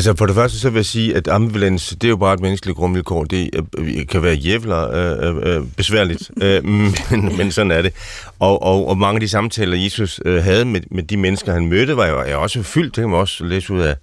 [0.00, 2.40] Altså for det første så vil jeg sige, at ambivalens, det er jo bare et
[2.40, 3.24] menneskeligt grundvilkår.
[3.24, 6.64] Det øh, kan være jævler øh, øh, besværligt, øh,
[7.10, 7.92] men, men sådan er det.
[8.38, 11.66] Og, og, og mange af de samtaler, Jesus øh, havde med, med de mennesker, han
[11.66, 13.96] mødte, var jo er også fyldt, det kan man også læse ud af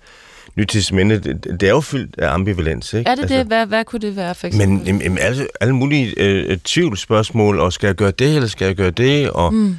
[0.55, 2.93] Nytestamentet, det, det er jo fyldt af ambivalens.
[2.93, 3.09] Ikke?
[3.09, 3.45] Er det altså, det?
[3.45, 4.69] Hvad, hvad kunne det være, for eksempel?
[4.69, 8.75] Men jamen, alle, alle mulige øh, tvivlsspørgsmål, og skal jeg gøre det, eller skal jeg
[8.75, 9.29] gøre det?
[9.29, 9.77] Og, mm.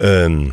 [0.00, 0.52] øhm,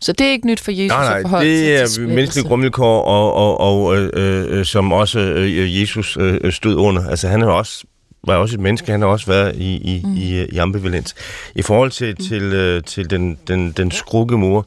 [0.00, 3.02] så det er ikke nyt for Jesus nej, nej, at forholde det er menneskelige grundvilkår,
[3.02, 7.08] og, og, og øh, øh, som også øh, Jesus øh, stod under.
[7.08, 7.84] Altså han er også
[8.26, 10.14] var også et menneske, han har også været i, i, mm.
[10.16, 11.14] i, i ambivalens.
[11.54, 12.24] I forhold til, mm.
[12.26, 14.66] til, øh, til den, den, den skrukke mor,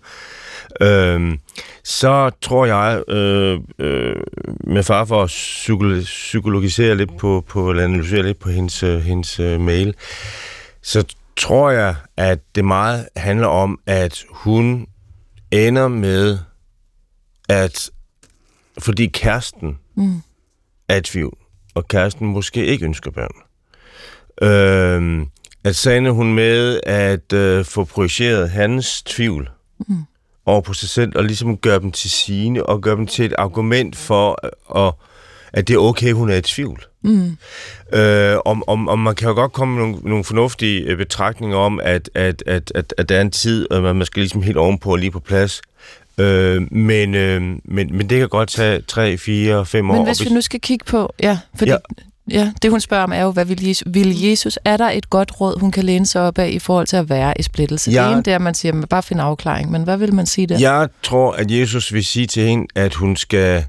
[0.81, 1.37] øh,
[1.83, 4.15] så tror jeg, øh, øh,
[4.63, 5.29] med far for at
[6.03, 9.93] psykologisere lidt på, på eller analysere lidt på hendes, øh, hendes øh, mail,
[10.81, 11.03] så
[11.37, 14.87] tror jeg, at det meget handler om, at hun
[15.51, 16.39] ender med,
[17.49, 17.89] at
[18.79, 20.21] fordi kæresten mm.
[20.87, 21.37] er i tvivl,
[21.75, 23.35] og kæresten måske ikke ønsker børn,
[24.41, 25.27] øh,
[25.63, 29.49] at så ender hun med at øh, få projiceret hans tvivl
[29.87, 30.03] mm.
[30.45, 33.33] over på sig selv, og ligesom gøre dem til sine, og gøre dem til et
[33.37, 34.93] argument for, øh, at,
[35.53, 36.85] at det er okay, hun er i tvivl.
[37.01, 37.37] Mm.
[37.93, 41.57] Øh, om, om, om man kan jo godt komme med nogle, nogle fornuftige øh, betragtninger
[41.57, 44.57] om, at, at, at, at, at der er en tid, og man skal ligesom helt
[44.57, 45.61] ovenpå og lige på plads.
[46.17, 49.95] Øh, men, øh, men, men det kan godt tage 3, 4, 5 år.
[49.95, 51.77] Men hvis vi nu skal kigge på, ja, fordi ja.
[52.31, 55.09] Ja, det hun spørger om er jo, hvad vil Jesus, vil Jesus, er der et
[55.09, 57.91] godt råd, hun kan læne sig op af i forhold til at være i splittelse?
[57.91, 58.03] Ja.
[58.03, 60.47] Det ene er, at man siger, man bare finder afklaring, men hvad vil man sige
[60.47, 60.59] der?
[60.59, 63.65] Jeg tror, at Jesus vil sige til hende, at hun skal,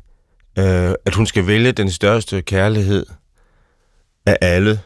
[0.58, 3.06] øh, at hun skal vælge den største kærlighed,
[4.26, 4.80] af alle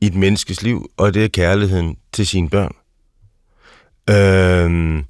[0.00, 2.74] i et menneskes liv, og det er kærligheden til sine børn.
[4.10, 5.02] Øh,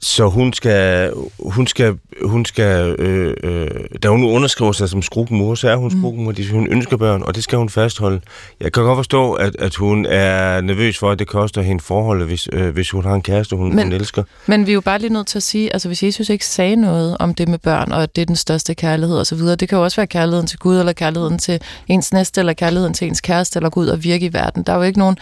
[0.00, 3.70] så hun skal, hun skal, hun skal øh, øh,
[4.02, 6.00] da hun underskriver sig som skrukmor, så er hun mm.
[6.00, 8.20] skrukmor, hun ønsker børn, og det skal hun fastholde.
[8.60, 12.26] Jeg kan godt forstå, at, at hun er nervøs for, at det koster hende forholdet,
[12.26, 14.22] hvis, øh, hvis hun har en kæreste, hun, men, hun elsker.
[14.46, 16.76] Men vi er jo bare lige nødt til at sige, altså hvis Jesus ikke sagde
[16.76, 19.78] noget om det med børn, og at det er den største kærlighed osv., det kan
[19.78, 23.20] jo også være kærligheden til Gud, eller kærligheden til ens næste, eller kærligheden til ens
[23.20, 24.62] kæreste, eller Gud, og virke i verden.
[24.62, 25.16] Der er jo ikke nogen,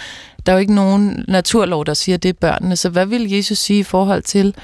[0.46, 2.76] der er jo ikke nogen naturlov, der siger, at det er børnene.
[2.76, 4.54] Så hvad vil Jesus sige i forhold til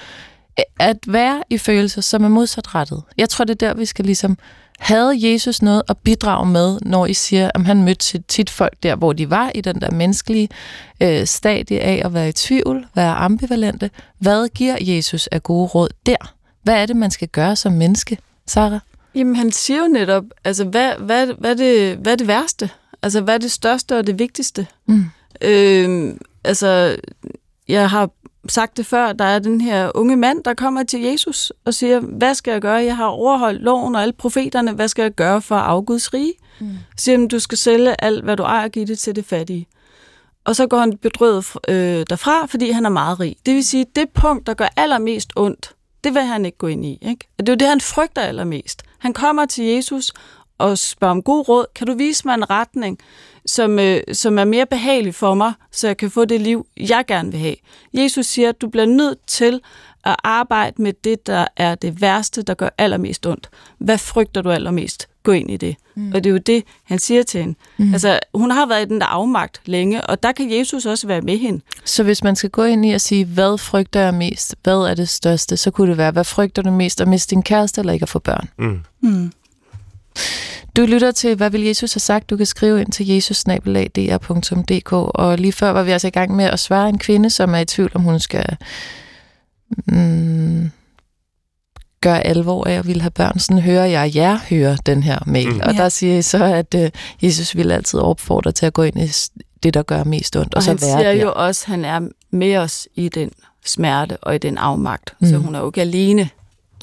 [0.78, 3.02] at være i følelser, som er modsatrettet.
[3.18, 4.38] Jeg tror, det er der, vi skal ligesom...
[4.78, 8.96] Havde Jesus noget at bidrage med, når I siger, at han mødte tit folk der,
[8.96, 10.48] hvor de var i den der menneskelige
[11.00, 13.90] øh, stadie af at være i tvivl, være ambivalente?
[14.18, 16.34] Hvad giver Jesus af gode råd der?
[16.62, 18.80] Hvad er det, man skal gøre som menneske, Sarah?
[19.14, 22.70] Jamen, han siger jo netop, altså, hvad, hvad, hvad, er det, hvad er det værste?
[23.02, 24.66] Altså, hvad er det største og det vigtigste?
[24.86, 25.04] Mm.
[25.42, 26.14] Øh,
[26.44, 26.96] altså,
[27.68, 28.10] jeg har
[28.48, 32.00] sagt det før, der er den her unge mand, der kommer til Jesus og siger,
[32.00, 32.84] hvad skal jeg gøre?
[32.84, 34.72] Jeg har overholdt loven og alle profeterne.
[34.72, 36.32] Hvad skal jeg gøre for at afguds rige?
[36.60, 36.68] Mm.
[36.96, 39.66] Siger du skal sælge alt, hvad du ejer og give det til det fattige.
[40.44, 43.36] Og så går han bedrøvet øh, derfra, fordi han er meget rig.
[43.46, 45.74] Det vil sige, det punkt, der gør allermest ondt,
[46.04, 46.98] det vil han ikke gå ind i.
[47.02, 47.28] Ikke?
[47.38, 48.82] Og det er jo det, han frygter allermest.
[48.98, 50.12] Han kommer til Jesus
[50.58, 51.66] og spørger om god råd.
[51.74, 52.98] Kan du vise mig en retning?
[53.50, 57.04] Som, øh, som er mere behagelig for mig, så jeg kan få det liv, jeg
[57.08, 57.56] gerne vil have.
[57.94, 59.60] Jesus siger, at du bliver nødt til
[60.04, 63.50] at arbejde med det, der er det værste, der gør allermest ondt.
[63.78, 65.08] Hvad frygter du allermest?
[65.22, 65.76] Gå ind i det.
[65.94, 66.12] Mm.
[66.14, 67.54] Og det er jo det, han siger til hende.
[67.78, 67.92] Mm.
[67.92, 71.20] Altså, hun har været i den der afmagt længe, og der kan Jesus også være
[71.20, 71.60] med hende.
[71.84, 74.54] Så hvis man skal gå ind i og sige, hvad frygter jeg mest?
[74.62, 75.56] Hvad er det største?
[75.56, 77.00] Så kunne det være, hvad frygter du mest?
[77.00, 78.48] At miste din kæreste eller ikke at få børn?
[78.58, 78.80] Mm.
[79.00, 79.32] Mm.
[80.76, 82.30] Du lytter til, hvad vil Jesus have sagt?
[82.30, 86.44] Du kan skrive ind til jesusnabelag.dr.dk og lige før var vi altså i gang med
[86.44, 88.56] at svare en kvinde, som er i tvivl, om hun skal
[89.86, 90.70] mm,
[92.00, 93.38] gøre alvor af at ville have børn.
[93.38, 95.54] Sådan hører jeg jer høre den her mail.
[95.54, 95.60] Mm.
[95.60, 96.88] Og der siger I så, at uh,
[97.22, 99.10] Jesus vil altid opfordre til at gå ind i
[99.62, 100.54] det, der gør mest ondt.
[100.54, 101.22] Og, og så han være siger der.
[101.22, 102.00] jo også, at han er
[102.30, 103.30] med os i den
[103.64, 105.14] smerte og i den afmagt.
[105.20, 105.28] Mm.
[105.28, 106.28] Så hun er jo ikke alene.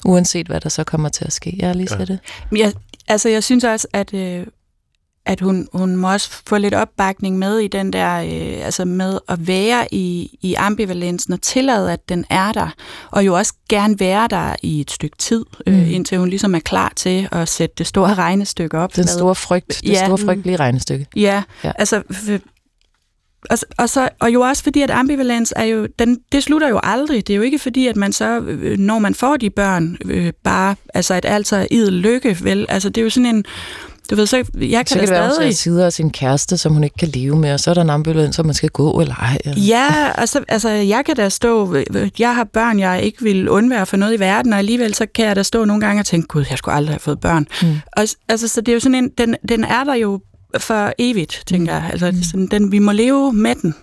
[0.04, 1.56] Uanset hvad der så kommer til at ske.
[1.58, 2.04] Jeg lige ja.
[2.04, 2.18] det.
[2.56, 2.72] Jeg,
[3.08, 4.46] Altså, jeg synes også, at, øh,
[5.26, 9.18] at hun, hun må også få lidt opbakning med i den der, øh, altså med
[9.28, 12.74] at være i, i ambivalensen og tillade, at den er der,
[13.10, 15.84] og jo også gerne være der i et stykke tid, øh, mm.
[15.90, 18.96] indtil hun ligesom er klar til at sætte det store regnestykke op.
[18.96, 21.06] Den store frygt, det ja, store frygtelige regnestykke.
[21.16, 21.72] Ja, ja.
[21.78, 22.02] altså
[23.50, 26.80] og, og, så, og jo også fordi, at ambivalens er jo, den, det slutter jo
[26.82, 27.26] aldrig.
[27.26, 30.32] Det er jo ikke fordi, at man så, øh, når man får de børn, øh,
[30.44, 32.66] bare, altså at alt er idel lykke, vel?
[32.68, 33.44] Altså det er jo sådan en,
[34.10, 35.56] Du ved, så jeg kan så kan det være, stadig...
[35.56, 37.90] sidder af sin kæreste, som hun ikke kan leve med, og så er der en
[37.90, 39.38] ambulans, så man skal gå eller ej.
[39.44, 39.62] Eller...
[39.62, 41.76] Ja, altså, altså jeg kan da stå,
[42.18, 45.24] jeg har børn, jeg ikke vil undvære for noget i verden, og alligevel så kan
[45.24, 47.46] jeg da stå nogle gange og tænke, gud, jeg skulle aldrig have fået børn.
[47.62, 47.68] Mm.
[47.96, 50.20] Og, altså, så det er jo sådan en, den, den er der jo
[50.58, 51.88] for evigt, tænker jeg.
[51.90, 52.22] Altså, mm.
[52.22, 53.74] sådan, den, vi må leve med den.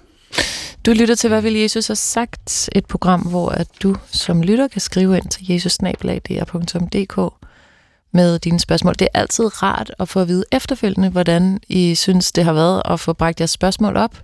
[0.86, 2.70] Du lytter til, hvad vil Jesus have sagt?
[2.76, 7.34] Et program, hvor at du som lytter kan skrive ind til jesusnablag.dr.dk
[8.12, 8.94] med dine spørgsmål.
[9.00, 12.82] Det er altid rart at få at vide efterfølgende, hvordan I synes, det har været
[12.86, 14.22] at få bragt jeres spørgsmål op.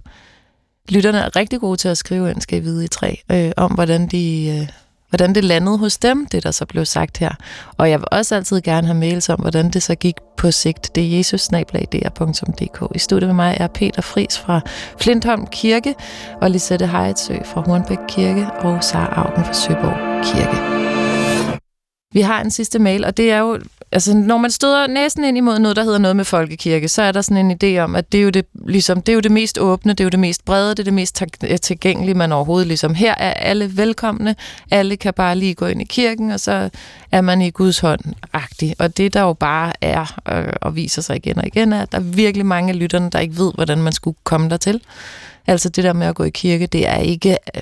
[0.90, 3.72] Lytterne er rigtig gode til at skrive ind, skal I vide i tre, øh, om
[3.72, 4.68] hvordan, de, øh,
[5.12, 7.32] hvordan det landede hos dem, det der så blev sagt her.
[7.78, 10.96] Og jeg vil også altid gerne have mails om, hvordan det så gik på sigt.
[10.96, 12.96] Det er jesusnablag.dr.dk.
[12.96, 14.62] I studiet med mig er Peter Fris fra
[15.00, 15.96] Flintholm Kirke,
[16.42, 20.91] og Lisette Heitsø fra Hornbæk Kirke, og Sara Augen fra Søborg Kirke.
[22.14, 23.60] Vi har en sidste mail, og det er jo,
[23.92, 27.12] altså når man støder næsten ind imod noget, der hedder noget med folkekirke, så er
[27.12, 29.32] der sådan en idé om, at det er jo det, ligesom, det, er jo det
[29.32, 32.32] mest åbne, det er jo det mest brede, det er det mest øh, tilgængelige, man
[32.32, 32.94] overhovedet ligesom.
[32.94, 34.36] Her er alle velkomne,
[34.72, 36.70] alle kan bare lige gå ind i kirken, og så
[37.12, 38.76] er man i Guds hånd-agtig.
[38.80, 41.92] Og det der jo bare er, øh, og viser sig igen og igen, er, at
[41.92, 44.82] der er virkelig mange af lytterne, der ikke ved, hvordan man skulle komme dertil.
[45.48, 47.62] Altså det der med at gå i kirke, det er ikke øh,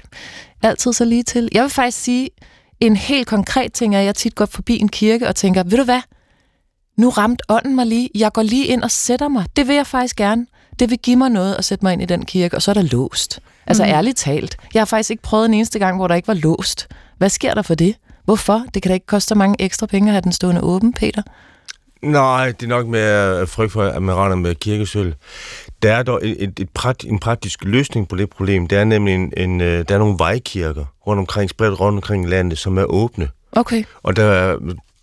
[0.64, 1.50] altid så lige til.
[1.52, 2.30] Jeg vil faktisk sige,
[2.80, 5.78] en helt konkret ting er, at jeg tit går forbi en kirke og tænker, ved
[5.78, 6.02] du hvad,
[6.98, 9.46] nu ramte ånden mig lige, jeg går lige ind og sætter mig.
[9.56, 10.46] Det vil jeg faktisk gerne.
[10.80, 12.74] Det vil give mig noget at sætte mig ind i den kirke, og så er
[12.74, 13.40] der låst.
[13.68, 13.90] Altså mm.
[13.90, 14.58] ærligt talt.
[14.74, 16.88] Jeg har faktisk ikke prøvet en eneste gang, hvor der ikke var låst.
[17.18, 17.96] Hvad sker der for det?
[18.26, 18.64] Hvorfor?
[18.74, 21.22] Det kan da ikke koste så mange ekstra penge at have den stående åben, Peter.
[22.02, 25.16] Nej, det er nok med frygt for, at man render med kirkesøl.
[25.82, 28.68] Der er dog et, et, prat, en praktisk løsning på det problem.
[28.68, 32.30] Der er nemlig en, en, øh, der er nogle vejkirker rundt omkring, spredt rundt omkring
[32.30, 33.30] landet, som er åbne.
[33.52, 33.84] Okay.
[34.04, 34.58] Og der er,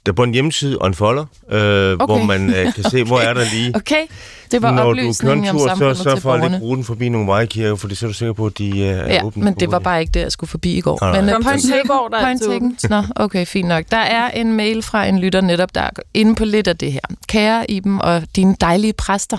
[0.07, 1.97] der er både en hjemmeside og en folder, øh, okay.
[2.07, 3.77] hvor man øh, kan se, hvor er der lige.
[3.77, 4.03] Okay,
[4.51, 6.85] det var Når oplysningen du om samfundet så, så til for at ikke bruge den
[6.85, 9.25] forbi nogle vejkirker, for det så er du sikker på, at de øh, er Ja,
[9.25, 9.45] åbne.
[9.45, 10.99] men på det var bare ikke det, jeg skulle forbi i går.
[11.01, 11.21] Nej, nej.
[11.21, 12.79] Men, uh, point er point taken.
[12.91, 13.85] Nå, okay, fint nok.
[13.91, 16.93] Der er en mail fra en lytter netop, der er inde på lidt af det
[16.93, 17.01] her.
[17.29, 19.39] Kære Iben og dine dejlige præster.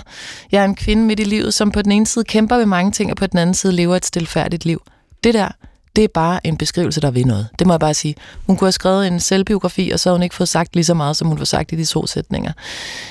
[0.52, 2.92] Jeg er en kvinde midt i livet, som på den ene side kæmper ved mange
[2.92, 4.82] ting, og på den anden side lever et stilfærdigt liv.
[5.24, 5.48] Det der,
[5.98, 7.48] det er bare en beskrivelse, der ved noget.
[7.58, 8.14] Det må jeg bare sige.
[8.46, 10.94] Hun kunne have skrevet en selvbiografi, og så har hun ikke fået sagt lige så
[10.94, 12.52] meget, som hun får sagt i de to sætninger.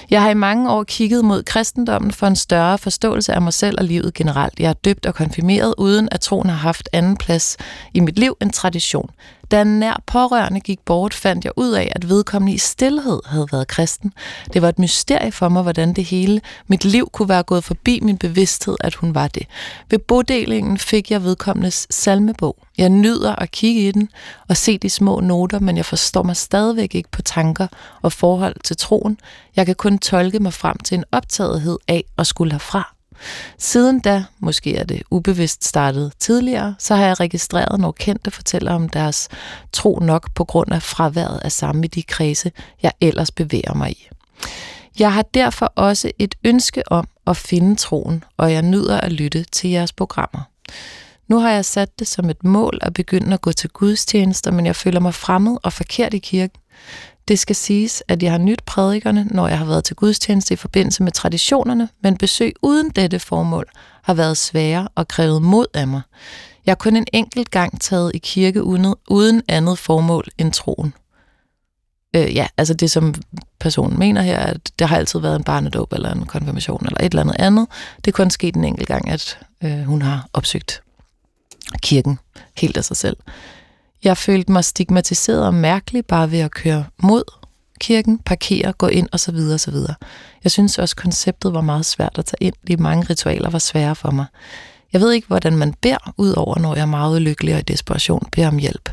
[0.10, 3.76] Jeg har i mange år kigget mod kristendommen for en større forståelse af mig selv
[3.80, 4.60] og livet generelt.
[4.60, 7.58] Jeg er døbt og konfirmeret, uden at troen har haft anden plads
[7.94, 9.10] i mit liv end tradition.
[9.52, 13.48] Da en nær pårørende gik bort, fandt jeg ud af, at vedkommende i stillhed havde
[13.52, 14.14] været kristen.
[14.54, 18.00] Det var et mysterie for mig, hvordan det hele mit liv kunne være gået forbi
[18.00, 19.48] min bevidsthed, at hun var det.
[19.90, 22.58] Ved bodelingen fik jeg vedkommendes salmebog.
[22.78, 24.10] Jeg nyder at kigge i den
[24.48, 27.68] og se de små noter, men jeg forstår mig stadigvæk ikke på tanker
[28.02, 29.20] og forhold til troen.
[29.56, 32.97] Jeg kan kun tolke mig frem til en optagethed af at skulle herfra.
[33.58, 38.74] Siden da, måske er det ubevidst startet tidligere, så har jeg registreret, når kendte fortæller
[38.74, 39.30] om deres
[39.74, 42.52] tro nok på grund af fraværet af samme i de kredse,
[42.84, 44.10] jeg ellers bevæger mig i.
[45.00, 49.44] Jeg har derfor også et ønske om at finde troen, og jeg nyder at lytte
[49.44, 50.42] til jeres programmer.
[51.28, 54.66] Nu har jeg sat det som et mål at begynde at gå til gudstjenester, men
[54.66, 56.62] jeg føler mig fremmed og forkert i kirken.
[57.28, 60.58] Det skal siges, at jeg har nyt prædikerne, når jeg har været til gudstjeneste i
[60.58, 63.66] forbindelse med traditionerne, men besøg uden dette formål
[64.04, 66.02] har været svære og krævet mod af mig.
[66.66, 68.64] Jeg har kun en enkelt gang taget i kirke
[69.10, 70.94] uden, andet formål end troen.
[72.16, 73.14] Øh, ja, altså det som
[73.60, 77.06] personen mener her, at der har altid været en barnedåb eller en konfirmation eller et
[77.06, 77.68] eller andet andet.
[77.98, 80.82] Det er kun sket en enkelt gang, at øh, hun har opsøgt
[81.82, 82.20] kirken
[82.58, 83.18] helt af sig selv.
[84.04, 87.24] Jeg følte mig stigmatiseret og mærkelig bare ved at køre mod
[87.80, 89.36] kirken, parkere, gå ind osv.
[89.36, 89.76] osv.
[90.44, 92.54] Jeg synes også, konceptet var meget svært at tage ind.
[92.68, 94.26] De mange ritualer var svære for mig.
[94.94, 97.64] Jeg ved ikke, hvordan man beder, ud over når jeg er meget ulykkelig og i
[97.64, 98.90] desperation beder om hjælp.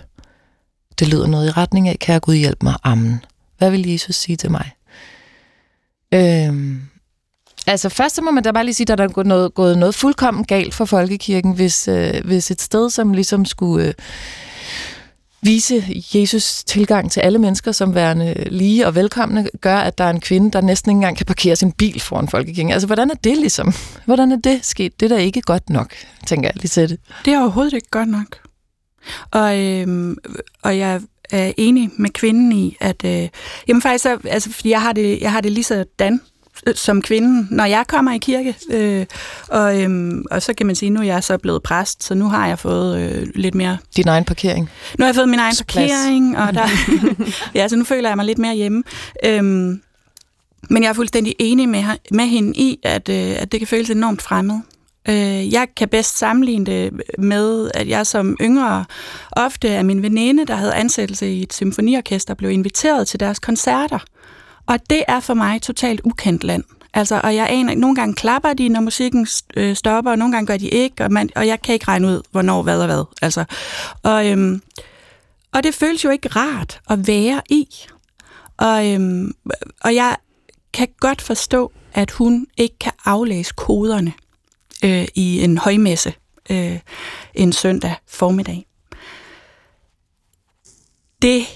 [0.98, 2.74] Det lyder noget i retning af, kan jeg Gud hjælpe mig?
[2.84, 3.24] Amen.
[3.58, 4.70] Hvad vil Jesus sige til mig?
[6.14, 6.80] Øhm,
[7.66, 9.78] altså først så må man da bare lige sige, at der er gået noget, gået
[9.78, 13.86] noget fuldkommen galt for folkekirken, hvis, øh, hvis et sted, som ligesom skulle...
[13.86, 13.94] Øh,
[15.44, 15.84] vise
[16.14, 20.20] Jesus tilgang til alle mennesker som værende lige og velkomne, gør, at der er en
[20.20, 22.72] kvinde, der næsten ikke engang kan parkere sin bil foran folkekirken.
[22.72, 23.72] Altså, hvordan er det ligesom?
[24.04, 25.00] Hvordan er det sket?
[25.00, 25.94] Det er da ikke godt nok,
[26.26, 27.00] tænker jeg lige det.
[27.24, 28.38] Det er overhovedet ikke godt nok.
[29.30, 30.16] Og, øhm,
[30.62, 33.28] og jeg er enig med kvinden i, at øh,
[33.68, 36.20] jamen faktisk, altså, fordi jeg har det, jeg har det lige sådan
[36.74, 38.56] som kvinde, når jeg kommer i kirke.
[38.70, 39.06] Øh,
[39.48, 42.28] og, øhm, og så kan man sige, nu er jeg så blevet præst, så nu
[42.28, 43.78] har jeg fået øh, lidt mere...
[43.96, 44.70] Din egen parkering.
[44.98, 45.90] Nu har jeg fået min egen Plads.
[45.92, 46.68] parkering, og der,
[47.54, 48.82] ja, så nu føler jeg mig lidt mere hjemme.
[49.24, 49.82] Øhm,
[50.70, 53.90] men jeg er fuldstændig enig med, med hende i, at, øh, at det kan føles
[53.90, 54.60] enormt fremmed.
[55.08, 58.84] Øh, jeg kan bedst sammenligne det med, at jeg som yngre
[59.32, 63.98] ofte af min veninde, der havde ansættelse i et symfoniorkester, blev inviteret til deres koncerter.
[64.66, 66.64] Og det er for mig totalt ukendt land.
[66.94, 70.46] Altså, og jeg aner, nogle gange klapper de, når musikken øh, stopper, og nogle gange
[70.46, 73.04] gør de ikke, og, man, og jeg kan ikke regne ud, hvornår, hvad og hvad.
[73.22, 73.44] Altså,
[74.02, 74.62] og, øhm,
[75.52, 77.68] og det føles jo ikke rart at være i.
[78.56, 79.34] Og, øhm,
[79.80, 80.16] og jeg
[80.72, 84.12] kan godt forstå, at hun ikke kan aflæse koderne
[84.84, 86.14] øh, i en højmesse
[86.50, 86.80] øh,
[87.34, 88.66] en søndag formiddag.
[91.22, 91.46] Det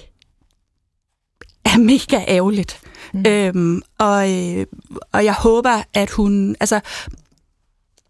[1.65, 2.81] er mega ærgerligt.
[3.13, 3.23] Mm.
[3.27, 4.65] Øhm, og, øh,
[5.11, 6.55] og jeg håber, at hun...
[6.59, 6.79] Altså,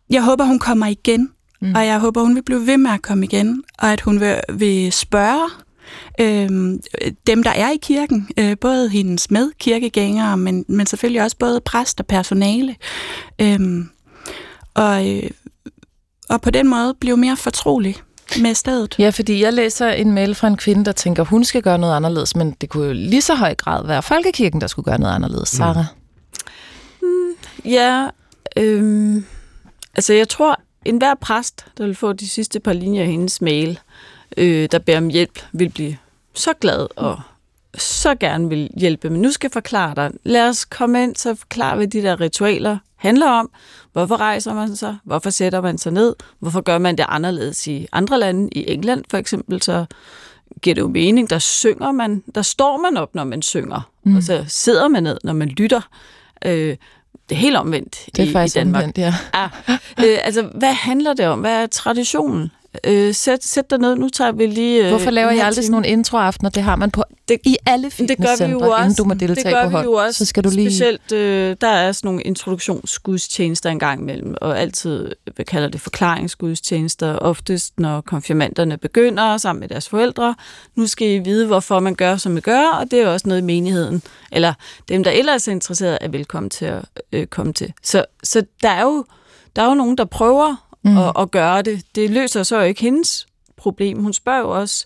[0.10, 1.30] jeg håber, hun kommer igen.
[1.62, 1.76] Mm.
[1.76, 3.64] Og jeg håber, hun vil blive ved med at komme igen.
[3.80, 5.50] Og at hun vil, vil spørge
[6.22, 6.80] øh,
[7.28, 12.00] dem, der er i kirken, øh, både hendes medkirkegængere, men, men selvfølgelig også både præst
[12.00, 12.76] og personale.
[13.42, 13.86] Øh,
[14.74, 15.30] og, øh,
[16.30, 17.96] og på den måde blive mere fortrolig
[18.42, 18.96] med stedet.
[19.00, 21.96] Ja, fordi jeg læser en mail fra en kvinde, der tænker, hun skal gøre noget
[21.96, 25.16] anderledes, men det kunne jo lige så høj grad være Folkekirken, der skulle gøre noget
[25.16, 25.60] anderledes.
[25.60, 25.66] Mm.
[27.02, 28.08] Mm, ja,
[28.58, 29.24] øh,
[29.96, 33.80] altså jeg tror, enhver præst, der vil få de sidste par linjer af hendes mail,
[34.38, 35.98] øh, der beder om hjælp, vil blive
[36.34, 37.20] så glad og
[37.78, 39.10] så gerne vil hjælpe.
[39.10, 40.12] Men nu skal jeg forklare dig.
[40.24, 43.50] Lad os komme ind, så forklare, hvad de der ritualer handler om.
[43.94, 44.98] Hvorfor rejser man sig?
[45.04, 46.16] Hvorfor sætter man sig ned?
[46.40, 48.50] Hvorfor gør man det anderledes i andre lande?
[48.52, 49.86] I England for eksempel, så
[50.62, 51.30] giver det jo mening.
[51.30, 53.90] Der synger man, der står man op, når man synger.
[54.04, 54.16] Mm.
[54.16, 55.82] Og så sidder man ned, når man lytter.
[56.46, 56.78] Øh,
[57.30, 58.84] det er helt omvendt det er i, faktisk i Danmark.
[58.84, 59.14] Omvendt, ja.
[59.34, 59.50] ja.
[60.06, 61.40] Øh, altså, hvad handler det om?
[61.40, 62.52] Hvad er traditionen?
[62.84, 64.84] Øh, sæt, sæt dig ned, nu tager vi lige...
[64.84, 66.50] Øh, Hvorfor laver jeg aldrig sådan nogle introaftener?
[66.50, 69.70] Det har man på det, i alle fitnesscentre, inden du må deltage det gør på
[69.70, 69.84] hold.
[69.84, 70.18] Vi jo også.
[70.18, 70.70] Så skal du lige...
[70.70, 77.16] Specielt, øh, der er sådan nogle introduktionsgudstjenester engang imellem, og altid, vi kalder det forklaringsgudstjenester,
[77.16, 80.36] oftest når konfirmanderne begynder sammen med deres forældre.
[80.76, 83.42] Nu skal I vide, hvorfor man gør, som man gør, og det er også noget
[83.42, 84.02] i menigheden,
[84.32, 84.54] eller
[84.90, 87.74] dem, der ellers er interesseret, er velkommen til at øh, komme til.
[87.84, 89.06] Så, så der er jo
[89.56, 90.98] der er jo nogen, der prøver mm.
[90.98, 91.82] at, at gøre det.
[91.96, 93.28] Det løser så ikke hendes
[93.58, 94.02] problem.
[94.02, 94.86] Hun spørger jo også,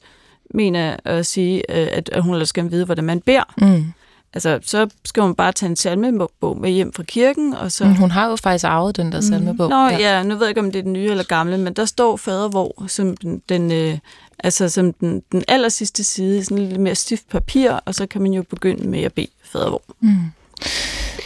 [0.54, 3.54] mener at sige, øh, at, at hun skal vide, hvordan man beder.
[3.58, 3.94] Mm.
[4.34, 7.86] Altså, så skal hun bare tage en salmebog med hjem fra kirken, og så...
[7.86, 9.22] Mm, hun har jo faktisk arvet den der mm.
[9.22, 9.70] salmebog.
[9.70, 9.98] Nå ja.
[9.98, 12.18] ja, nu ved jeg ikke, om det er den nye eller gamle, men der står
[12.18, 13.98] fadervor som den, den, øh,
[14.40, 18.22] altså som den, den aller sidste side, sådan lidt mere stift papir, og så kan
[18.22, 19.82] man jo begynde med at bede fadervor.
[20.00, 20.16] Mm.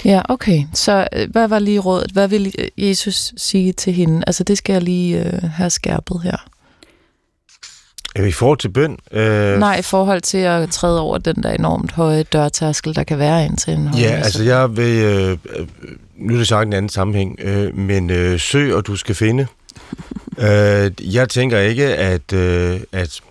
[0.05, 0.63] Ja, okay.
[0.73, 2.11] Så øh, hvad var lige rådet?
[2.11, 4.23] Hvad vil Jesus sige til hende?
[4.27, 6.47] Altså, det skal jeg lige øh, have skærpet her.
[8.25, 8.97] I forhold til bøn?
[9.11, 9.59] Øh...
[9.59, 13.45] Nej, i forhold til at træde over den der enormt høje dørtærskel, der kan være
[13.45, 15.03] ind til en Ja, altså jeg vil...
[15.03, 15.37] Øh,
[16.17, 19.47] nu er det sagt en anden sammenhæng, øh, men øh, søg, og du skal finde.
[20.47, 23.21] øh, jeg tænker ikke, at, øh, at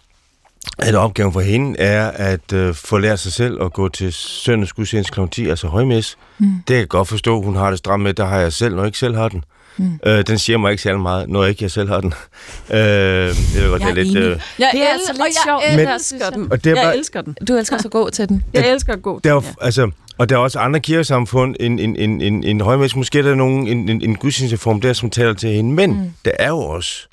[0.78, 4.72] at opgaven for hende er at øh, få lært sig selv at gå til søndags
[4.72, 5.20] gudstjeneste kl.
[5.30, 6.16] 10, altså højmæs.
[6.38, 6.46] Mm.
[6.46, 8.82] Det kan jeg godt forstå, hun har det stramt med, der har jeg selv, når
[8.82, 9.44] jeg ikke selv har den.
[9.76, 9.98] Mm.
[10.06, 12.14] Øh, den siger mig ikke særlig meget, når ikke jeg selv har den.
[12.70, 14.16] Øh, jeg ved godt, jeg det er lidt...
[14.16, 14.40] Øh...
[14.58, 15.62] Jeg det er altså lidt sjovt.
[15.62, 16.52] Jeg elsker den.
[16.52, 17.36] Og det er bare, jeg elsker den.
[17.48, 18.44] Du elsker så gå til den.
[18.52, 19.52] Jeg elsker at gå til den, ja.
[19.60, 22.96] altså, og der er også andre kirkesamfund en, en, en, en, en højmæs.
[22.96, 25.74] Måske er der nogen, en, en, en gudstjenesteform der, som taler til hende.
[25.74, 26.12] Men mm.
[26.24, 27.06] der er jo også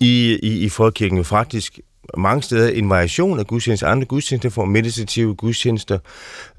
[0.00, 1.80] i, i, i folkekirken jo faktisk
[2.16, 5.98] mange steder en variation af gudstjenester, andre gudstjenester for meditative gudstjenester,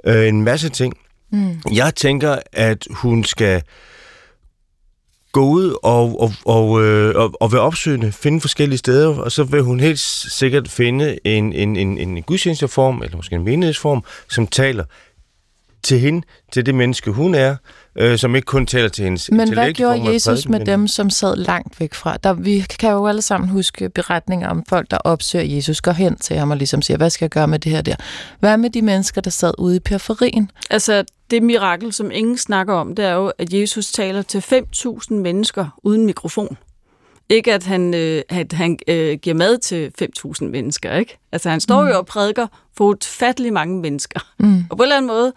[0.06, 0.94] øh, en masse ting.
[1.32, 1.62] Mm.
[1.72, 3.62] Jeg tænker, at hun skal
[5.32, 9.44] gå ud og, og, og, øh, og, og være opsøgende, finde forskellige steder, og så
[9.44, 14.48] vil hun helt sikkert finde en, en, en, en gudstjenesteform, eller måske en menighedsform, som
[14.48, 14.84] taler
[15.84, 17.56] til hende, til det menneske, hun er,
[17.96, 21.36] øh, som ikke kun taler til hendes Men hvad gjorde Jesus med dem, som sad
[21.36, 22.18] langt væk fra?
[22.18, 26.16] Der, vi kan jo alle sammen huske beretninger om folk, der opsøger Jesus, går hen
[26.16, 27.96] til ham og ligesom siger, hvad skal jeg gøre med det her der?
[28.39, 30.52] Hvad med de mennesker, der sad ude i periferien?
[30.70, 35.14] Altså, det mirakel, som ingen snakker om, det er jo, at Jesus taler til 5.000
[35.14, 36.58] mennesker uden mikrofon.
[37.30, 41.18] Ikke at han, øh, at han øh, giver mad til 5.000 mennesker, ikke?
[41.32, 41.88] Altså han står mm.
[41.88, 44.20] jo og prædiker for utfattelig mange mennesker.
[44.39, 44.66] Mm.
[44.70, 45.34] Og på en eller anden måde,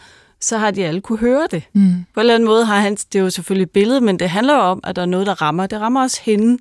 [0.46, 1.62] så har de alle kunne høre det.
[1.72, 2.04] Mm.
[2.14, 4.30] På en eller anden måde har han, det er jo selvfølgelig et billede, men det
[4.30, 5.66] handler jo om, at der er noget, der rammer.
[5.66, 6.58] Det rammer også hende.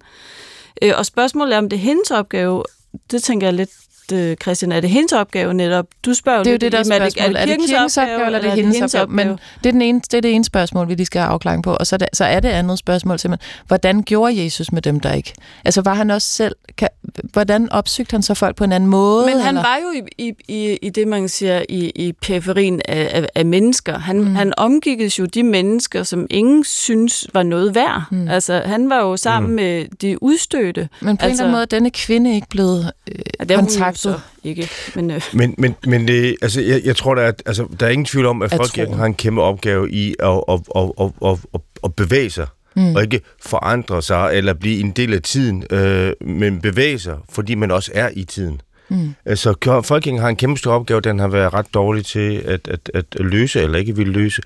[0.82, 2.64] Øh, og spørgsmålet er, om det er hendes opgave,
[3.12, 3.70] det tænker jeg lidt
[4.14, 5.86] øh, Christian, er det hendes opgave netop?
[6.06, 7.42] Du spørger Det er jo det, der er lidt, jamen, spørgsmålet.
[7.42, 9.16] Er det kirkens opgave, eller er det hendes opgave?
[9.16, 11.64] Men det er, den ene, det er det ene spørgsmål, vi lige skal have afklaring
[11.64, 11.74] på.
[11.74, 15.14] Og så, det, så er det andet spørgsmål simpelthen, hvordan gjorde Jesus med dem, der
[15.14, 15.34] ikke?
[15.66, 16.90] Altså var han også selv, kan,
[17.34, 19.26] hvordan opsøgte han så folk på en anden måde?
[19.26, 19.62] Men han eller?
[19.62, 24.00] var jo i, i, i det, man siger, i, i periferien af, af, af mennesker.
[24.00, 24.36] Han, mm.
[24.36, 28.04] han omgikkes jo de mennesker, som ingen synes var noget værd.
[28.12, 28.28] Mm.
[28.28, 29.56] Altså, han var jo sammen mm.
[29.56, 30.90] med de udstødte.
[31.02, 33.58] Men på altså, en eller anden måde er denne kvinde ikke blevet øh, ja, det
[34.04, 34.22] kontaktet.
[34.44, 34.70] ikke.
[34.96, 35.22] Men, øh.
[35.34, 38.26] men, men, men det, altså, jeg, jeg tror, der er, altså, der er ingen tvivl
[38.26, 41.96] om, at folk har en kæmpe opgave i at, at, at, at, at, at, at
[41.96, 42.48] bevæge sig.
[42.76, 42.96] Mm.
[42.96, 47.56] Og ikke forandre sig eller blive en del af tiden, øh, men bevæge sig, fordi
[47.56, 48.62] man også er i tiden.
[48.90, 49.16] Mm.
[49.36, 52.90] Så folkekirken har en kæmpe stor opgave, den har været ret dårlig til at, at,
[52.94, 54.42] at løse, eller ikke vil løse.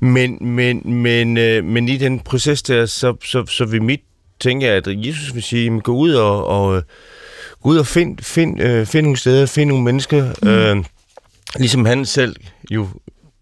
[0.00, 4.00] Men, men, men, øh, men i den proces der, så, så, så vil mit
[4.40, 6.82] tænke, at Jesus vil sige, gå ud og, og,
[7.64, 10.48] gå ud og find, find, øh, find nogle steder, find nogle mennesker, mm.
[10.48, 10.84] øh,
[11.56, 12.36] ligesom han selv
[12.70, 12.88] jo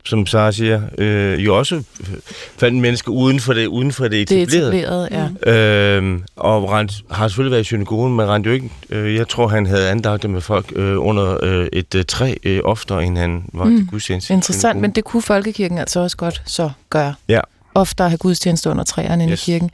[0.04, 1.82] som Sara siger, øh, jo også
[2.56, 4.72] fandt mennesker uden for det, uden for det etablerede.
[4.72, 5.08] Det etablerede,
[5.46, 6.00] ja.
[6.00, 9.48] Øh, og rent, har selvfølgelig været i synagogen, men rent jo ikke, øh, jeg tror,
[9.48, 13.44] han havde andagtet med folk øh, under øh, et øh, træ øh, oftere, end han
[13.52, 13.86] var mm.
[13.90, 14.34] gudstjeneste.
[14.34, 17.14] Interessant, men det kunne folkekirken altså også godt så gøre.
[17.28, 17.40] Ja
[17.74, 19.42] oftere have gudstjeneste under træerne yes.
[19.42, 19.70] i kirken.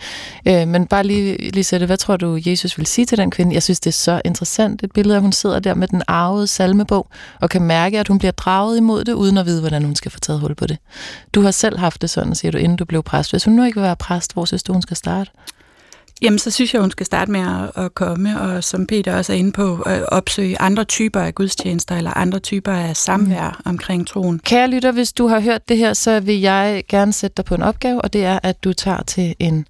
[0.46, 3.55] Øh, men bare lige, Lisette, hvad tror du, Jesus vil sige til den kvinde?
[3.55, 6.46] Jeg synes, det er så interessant, et billede, at hun sidder der med den arvede
[6.46, 7.09] salmebog,
[7.40, 10.11] og kan mærke, at hun bliver draget imod det, uden at vide, hvordan hun skal
[10.11, 10.78] få taget hul på det.
[11.34, 13.30] Du har selv haft det sådan, siger du, inden du blev præst.
[13.30, 15.30] Hvis hun nu ikke vil være præst, hvor synes du, hun skal starte?
[16.23, 19.33] Jamen, så synes jeg, hun skal starte med at, at komme, og som Peter også
[19.33, 23.71] er inde på, at opsøge andre typer af gudstjenester, eller andre typer af samvær mm.
[23.71, 24.39] omkring troen.
[24.39, 27.55] Kære lytter, hvis du har hørt det her, så vil jeg gerne sætte dig på
[27.55, 29.66] en opgave, og det er, at du tager til en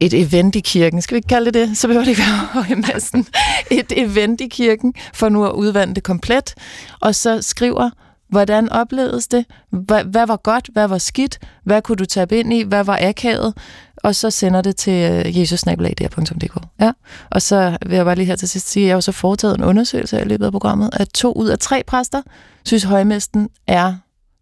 [0.00, 1.02] et event i kirken.
[1.02, 1.76] Skal vi ikke kalde det det?
[1.76, 3.26] Så behøver det ikke være i massen.
[3.70, 6.54] Et event i kirken, for nu at udvande det komplet.
[7.00, 7.90] Og så skriver,
[8.28, 9.44] hvordan oplevedes det?
[9.70, 10.70] Hvad, hvad var godt?
[10.72, 11.38] Hvad var skidt?
[11.64, 12.62] Hvad kunne du tabe ind i?
[12.62, 13.54] Hvad var akavet?
[14.02, 16.56] Og så sender det til øh, jesusnabelag.dk.
[16.80, 16.92] Ja.
[17.30, 19.58] Og så vil jeg bare lige her til sidst sige, at jeg har så foretaget
[19.58, 22.22] en undersøgelse i løbet af programmet, at to ud af tre præster
[22.64, 23.94] synes, højmesten er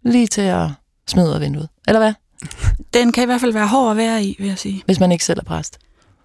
[0.05, 0.69] lige til at
[1.09, 1.69] smide ud af vinduet.
[1.89, 2.13] Eller hvad?
[2.95, 4.83] Den kan i hvert fald være hård at være i, vil jeg sige.
[4.87, 5.79] Hvis man ikke selv er præst.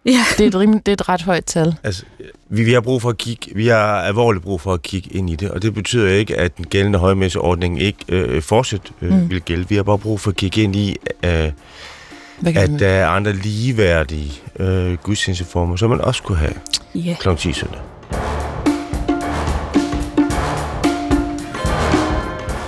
[0.05, 0.25] Ja.
[0.37, 1.75] Det er et, rim, det er et ret højt tal.
[1.83, 2.03] Altså,
[2.49, 5.29] vi, vi har brug for at kigge, vi har alvorligt brug for at kigge ind
[5.29, 9.29] i det, og det betyder ikke, at den gældende højmesseordning ikke øh, fortsat øh, mm.
[9.29, 9.69] vil gælde.
[9.69, 11.51] Vi har bare brug for at kigge ind i, øh,
[12.45, 16.53] at der er andre ligeværdige øh, gudstjenesteformer, som man også kunne have
[16.95, 17.17] yeah.
[17.17, 17.35] kl.
[17.37, 17.79] 10 søndag.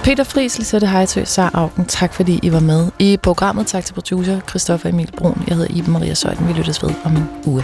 [0.08, 3.68] Peter Friis, Lisette Hejtø, Sara Augen, tak fordi I var med i programmet.
[3.68, 5.44] Tak til producer Christoffer Emil Brun.
[5.48, 6.48] Jeg hedder Iben Maria Søjden.
[6.48, 7.64] Vi lyttes ved om en uge.